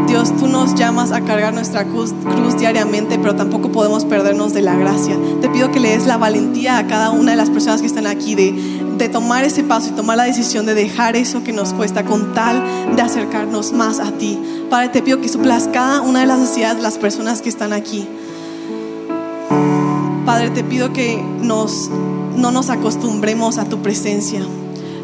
Dios, 0.07 0.35
tú 0.37 0.47
nos 0.47 0.75
llamas 0.75 1.11
a 1.11 1.21
cargar 1.21 1.53
nuestra 1.53 1.85
cruz, 1.85 2.13
diariamente, 2.57 3.17
pero 3.19 3.35
tampoco 3.35 3.71
podemos 3.71 4.05
perdernos 4.05 4.53
de 4.53 4.61
la 4.61 4.75
gracia. 4.75 5.17
Te 5.41 5.49
pido 5.49 5.71
que 5.71 5.79
le 5.79 5.89
des 5.89 6.07
la 6.07 6.17
valentía 6.17 6.77
a 6.77 6.87
cada 6.87 7.11
una 7.11 7.31
de 7.31 7.37
las 7.37 7.49
personas 7.49 7.81
que 7.81 7.87
están 7.87 8.07
aquí 8.07 8.35
de, 8.35 8.53
de 8.97 9.09
tomar 9.09 9.43
ese 9.43 9.63
paso 9.63 9.89
y 9.89 9.91
tomar 9.91 10.17
la 10.17 10.23
decisión 10.23 10.65
de 10.65 10.73
dejar 10.73 11.15
eso 11.15 11.43
que 11.43 11.53
nos 11.53 11.73
cuesta 11.73 12.05
con 12.05 12.33
tal 12.33 12.63
de 12.95 13.01
acercarnos 13.01 13.73
más 13.73 13.99
a 13.99 14.11
ti. 14.11 14.39
Padre, 14.69 14.89
te 14.89 15.01
pido 15.01 15.21
que 15.21 15.29
suplas 15.29 15.69
cada 15.71 16.01
una 16.01 16.21
de 16.21 16.27
las 16.27 16.39
necesidades 16.39 16.77
de 16.77 16.83
las 16.83 16.97
personas 16.97 17.41
que 17.41 17.49
están 17.49 17.73
aquí. 17.73 18.07
Padre, 20.25 20.49
te 20.49 20.63
pido 20.63 20.91
que 20.91 21.23
nos, 21.41 21.89
no 22.37 22.51
nos 22.51 22.69
acostumbremos 22.69 23.57
a 23.57 23.65
tu 23.65 23.79
presencia, 23.79 24.41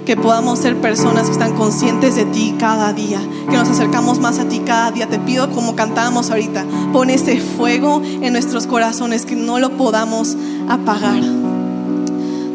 que 0.05 0.17
podamos 0.17 0.59
ser 0.59 0.77
personas 0.77 1.27
que 1.27 1.31
están 1.31 1.55
conscientes 1.55 2.15
de 2.15 2.25
ti 2.25 2.55
cada 2.57 2.93
día, 2.93 3.21
que 3.49 3.55
nos 3.55 3.69
acercamos 3.69 4.19
más 4.19 4.39
a 4.39 4.45
ti 4.45 4.59
cada 4.65 4.91
día. 4.91 5.07
Te 5.07 5.19
pido, 5.19 5.51
como 5.51 5.75
cantábamos 5.75 6.29
ahorita, 6.29 6.65
pon 6.91 7.09
ese 7.09 7.39
fuego 7.39 8.01
en 8.03 8.33
nuestros 8.33 8.67
corazones, 8.67 9.25
que 9.25 9.35
no 9.35 9.59
lo 9.59 9.77
podamos 9.77 10.35
apagar. 10.69 11.21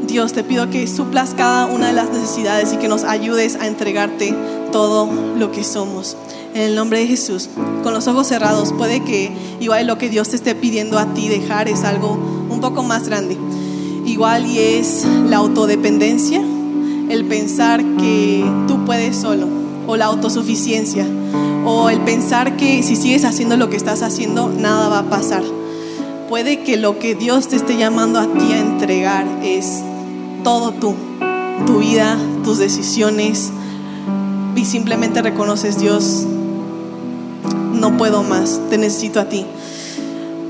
Dios, 0.06 0.32
te 0.32 0.44
pido 0.44 0.70
que 0.70 0.86
suplas 0.86 1.34
cada 1.36 1.66
una 1.66 1.88
de 1.88 1.92
las 1.92 2.10
necesidades 2.10 2.72
y 2.72 2.76
que 2.78 2.88
nos 2.88 3.04
ayudes 3.04 3.56
a 3.56 3.66
entregarte 3.66 4.34
todo 4.72 5.08
lo 5.38 5.52
que 5.52 5.62
somos. 5.62 6.16
En 6.54 6.62
el 6.62 6.74
nombre 6.74 7.00
de 7.00 7.06
Jesús, 7.06 7.50
con 7.82 7.92
los 7.92 8.06
ojos 8.06 8.26
cerrados, 8.26 8.72
puede 8.72 9.04
que 9.04 9.30
igual 9.60 9.86
lo 9.86 9.98
que 9.98 10.08
Dios 10.08 10.30
te 10.30 10.36
esté 10.36 10.54
pidiendo 10.54 10.98
a 10.98 11.12
ti 11.12 11.28
dejar 11.28 11.68
es 11.68 11.84
algo 11.84 12.18
un 12.48 12.60
poco 12.60 12.82
más 12.82 13.08
grande. 13.08 13.36
Igual 14.16 14.46
y 14.46 14.58
es 14.58 15.04
la 15.28 15.36
autodependencia, 15.36 16.40
el 17.10 17.26
pensar 17.26 17.84
que 17.98 18.50
tú 18.66 18.82
puedes 18.86 19.14
solo, 19.14 19.46
o 19.86 19.94
la 19.98 20.06
autosuficiencia, 20.06 21.06
o 21.66 21.90
el 21.90 22.00
pensar 22.00 22.56
que 22.56 22.82
si 22.82 22.96
sigues 22.96 23.26
haciendo 23.26 23.58
lo 23.58 23.68
que 23.68 23.76
estás 23.76 24.00
haciendo, 24.00 24.48
nada 24.48 24.88
va 24.88 25.00
a 25.00 25.10
pasar. 25.10 25.42
Puede 26.30 26.62
que 26.62 26.78
lo 26.78 26.98
que 26.98 27.14
Dios 27.14 27.48
te 27.48 27.56
esté 27.56 27.76
llamando 27.76 28.18
a 28.18 28.26
ti 28.26 28.54
a 28.54 28.58
entregar 28.58 29.26
es 29.44 29.82
todo 30.42 30.72
tú, 30.72 30.94
tu 31.66 31.80
vida, 31.80 32.16
tus 32.42 32.56
decisiones, 32.56 33.52
y 34.56 34.64
simplemente 34.64 35.20
reconoces, 35.20 35.78
Dios, 35.78 36.24
no 37.74 37.98
puedo 37.98 38.22
más, 38.22 38.62
te 38.70 38.78
necesito 38.78 39.20
a 39.20 39.28
ti. 39.28 39.44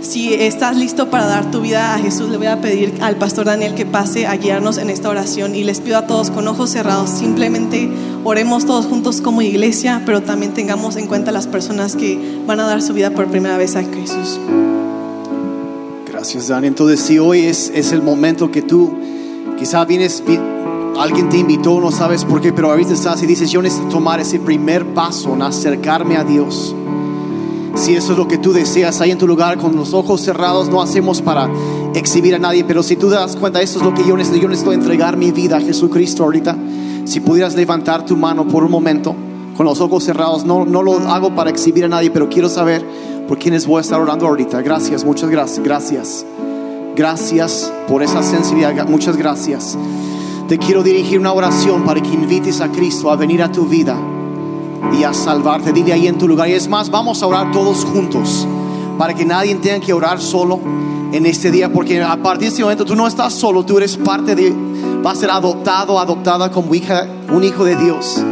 Si 0.07 0.33
estás 0.33 0.77
listo 0.77 1.11
para 1.11 1.27
dar 1.27 1.51
tu 1.51 1.61
vida 1.61 1.97
a 1.97 1.99
Jesús, 1.99 2.31
le 2.31 2.37
voy 2.37 2.47
a 2.47 2.61
pedir 2.61 2.95
al 3.01 3.17
pastor 3.17 3.45
Daniel 3.45 3.75
que 3.75 3.85
pase 3.85 4.25
a 4.25 4.37
guiarnos 4.37 4.79
en 4.79 4.89
esta 4.89 5.09
oración 5.09 5.57
y 5.57 5.65
les 5.65 5.81
pido 5.81 5.99
a 5.99 6.07
todos 6.07 6.31
con 6.31 6.47
ojos 6.47 6.71
cerrados, 6.71 7.11
simplemente 7.11 7.91
oremos 8.23 8.67
todos 8.67 8.87
juntos 8.87 9.21
como 9.21 9.43
iglesia, 9.43 10.03
pero 10.07 10.23
también 10.23 10.55
tengamos 10.55 10.95
en 10.95 11.09
cuenta 11.09 11.33
las 11.33 11.49
personas 11.49 11.97
que 11.97 12.41
van 12.47 12.61
a 12.61 12.69
dar 12.69 12.83
su 12.83 12.95
vida 12.95 13.11
por 13.11 13.27
primera 13.27 13.59
vez 13.59 13.75
a 13.75 13.83
Jesús. 13.83 14.39
Gracias, 16.07 16.47
Daniel. 16.47 16.69
Entonces, 16.69 17.01
si 17.01 17.19
hoy 17.19 17.41
es, 17.41 17.73
es 17.75 17.91
el 17.91 18.01
momento 18.01 18.53
que 18.53 18.63
tú 18.63 18.97
quizá 19.59 19.85
vienes, 19.85 20.23
alguien 20.97 21.29
te 21.29 21.39
invitó, 21.39 21.81
no 21.81 21.91
sabes 21.91 22.25
por 22.25 22.41
qué, 22.41 22.53
pero 22.53 22.71
ahorita 22.71 22.93
estás 22.93 23.25
y 23.25 23.27
dices, 23.27 23.51
yo 23.51 23.61
necesito 23.61 23.89
tomar 23.89 24.21
ese 24.21 24.39
primer 24.39 24.87
paso 24.87 25.35
en 25.35 25.43
acercarme 25.43 26.17
a 26.17 26.23
Dios 26.23 26.76
si 27.77 27.95
eso 27.95 28.13
es 28.13 28.19
lo 28.19 28.27
que 28.27 28.39
tú 28.39 28.53
deseas 28.53 29.01
ahí 29.01 29.11
en 29.11 29.19
tu 29.19 29.27
lugar 29.27 29.59
con 29.59 29.77
los 29.77 29.93
ojos 29.93 30.23
cerrados, 30.23 30.69
no 30.69 30.81
hacemos 30.81 31.21
para 31.21 31.49
exhibir 31.95 32.35
a 32.35 32.39
nadie, 32.39 32.65
pero 32.65 32.83
si 32.83 32.97
tú 32.97 33.11
das 33.11 33.37
cuenta, 33.37 33.61
eso 33.61 33.79
es 33.79 33.85
lo 33.85 33.95
que 33.95 34.05
yo 34.05 34.17
necesito, 34.17 34.43
yo 34.43 34.49
necesito 34.49 34.73
entregar 34.73 35.17
mi 35.17 35.31
vida 35.31 35.59
a 35.59 35.61
Jesucristo 35.61 36.25
ahorita. 36.25 36.57
Si 37.05 37.21
pudieras 37.21 37.55
levantar 37.55 38.05
tu 38.05 38.17
mano 38.17 38.49
por 38.49 38.65
un 38.65 38.71
momento 38.71 39.15
con 39.57 39.67
los 39.67 39.81
ojos 39.81 40.05
cerrados, 40.05 40.45
no, 40.45 40.65
no 40.65 40.83
lo 40.83 40.99
hago 41.11 41.35
para 41.35 41.51
exhibir 41.51 41.85
a 41.85 41.89
nadie, 41.89 42.11
pero 42.11 42.29
quiero 42.29 42.49
saber 42.49 42.85
por 43.29 43.39
quiénes 43.39 43.67
voy 43.67 43.79
a 43.79 43.81
estar 43.83 44.01
orando 44.01 44.27
ahorita. 44.27 44.63
Gracias, 44.63 45.05
muchas 45.05 45.31
gracias, 45.31 45.63
gracias. 45.63 46.27
Gracias 46.97 47.71
por 47.89 48.03
esa 48.03 48.23
sensibilidad, 48.23 48.89
muchas 48.89 49.17
gracias. 49.17 49.77
Te 50.49 50.59
quiero 50.59 50.83
dirigir 50.83 51.19
una 51.19 51.33
oración 51.33 51.85
para 51.85 52.01
que 52.01 52.09
invites 52.09 52.61
a 52.61 52.69
Cristo 52.69 53.11
a 53.11 53.17
venir 53.17 53.43
a 53.43 53.53
tu 53.53 53.67
vida 53.67 53.97
y 54.93 55.05
a 55.05 55.13
salvarte. 55.13 55.73
Dile 55.73 55.93
ahí 55.93 56.07
en 56.07 56.19
tu 56.19 56.29
lugar. 56.29 56.49
Y 56.49 56.53
es 56.53 56.69
más, 56.69 56.91
vamos 56.91 57.23
a 57.23 57.27
orar 57.27 57.51
todos 57.53 57.85
juntos 57.85 58.47
para 58.99 59.15
que 59.15 59.25
nadie 59.25 59.55
tenga 59.57 59.85
que 59.85 59.93
orar 59.93 60.21
solo 60.21 60.61
en 61.13 61.27
este 61.27 61.51
día, 61.51 61.73
porque 61.73 62.03
a 62.03 62.17
partir 62.17 62.43
de 62.43 62.49
este 62.49 62.63
momento 62.63 62.85
tú 62.85 62.97
no 62.97 63.07
estás 63.07 63.33
solo, 63.33 63.65
tú 63.65 63.77
eres 63.79 63.97
parte 63.97 64.35
de, 64.35 64.53
vas 65.03 65.19
a 65.19 65.21
ser 65.21 65.31
adoptado, 65.31 65.99
adoptada 65.99 66.51
como 66.51 66.75
hija, 66.75 67.07
un 67.33 67.45
hijo 67.45 67.65
de 67.65 67.77
Dios. 67.77 68.23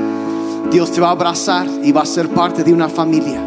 Dios 0.71 0.91
te 0.91 1.01
va 1.01 1.09
a 1.09 1.13
abrazar 1.13 1.69
y 1.83 1.93
va 1.93 2.03
a 2.03 2.07
ser 2.07 2.31
parte 2.31 2.65
de 2.65 2.73
una 2.73 2.89
familia. 2.89 3.41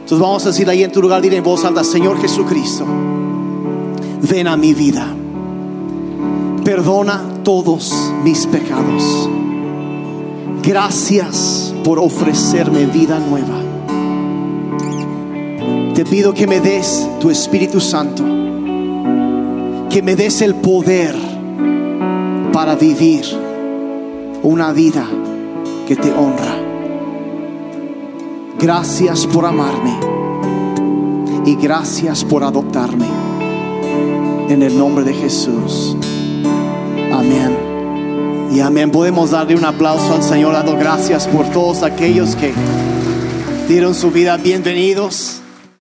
Entonces 0.00 0.18
vamos 0.18 0.44
a 0.44 0.48
decir 0.50 0.68
ahí 0.68 0.82
en 0.82 0.92
tu 0.92 1.02
lugar, 1.02 1.20
dile 1.20 1.36
en 1.36 1.44
voz 1.44 1.64
alta, 1.64 1.82
Señor 1.82 2.20
Jesucristo, 2.20 2.84
ven 4.28 4.46
a 4.46 4.56
mi 4.56 4.74
vida 4.74 5.16
Perdona 6.64 7.20
todos 7.42 7.92
mis 8.22 8.46
pecados. 8.46 9.28
Gracias 10.62 11.74
por 11.82 11.98
ofrecerme 11.98 12.86
vida 12.86 13.18
nueva. 13.18 13.58
Te 15.92 16.04
pido 16.04 16.32
que 16.32 16.46
me 16.46 16.60
des 16.60 17.04
tu 17.20 17.30
Espíritu 17.30 17.80
Santo, 17.80 18.22
que 19.90 20.02
me 20.02 20.14
des 20.14 20.40
el 20.40 20.54
poder 20.54 21.16
para 22.52 22.76
vivir 22.76 23.24
una 24.44 24.72
vida 24.72 25.04
que 25.88 25.96
te 25.96 26.12
honra. 26.12 26.56
Gracias 28.58 29.26
por 29.26 29.44
amarme 29.44 29.98
y 31.44 31.56
gracias 31.56 32.24
por 32.24 32.44
adoptarme. 32.44 33.08
En 34.48 34.62
el 34.62 34.78
nombre 34.78 35.04
de 35.04 35.14
Jesús. 35.14 35.96
Amén. 37.12 37.71
Y 38.52 38.60
amén. 38.60 38.90
Podemos 38.90 39.30
darle 39.30 39.54
un 39.54 39.64
aplauso 39.64 40.14
al 40.14 40.22
Señor 40.22 40.52
dando 40.52 40.76
gracias 40.76 41.26
por 41.26 41.50
todos 41.52 41.82
aquellos 41.82 42.36
que 42.36 42.52
dieron 43.66 43.94
su 43.94 44.10
vida. 44.10 44.36
Bienvenidos. 44.36 45.41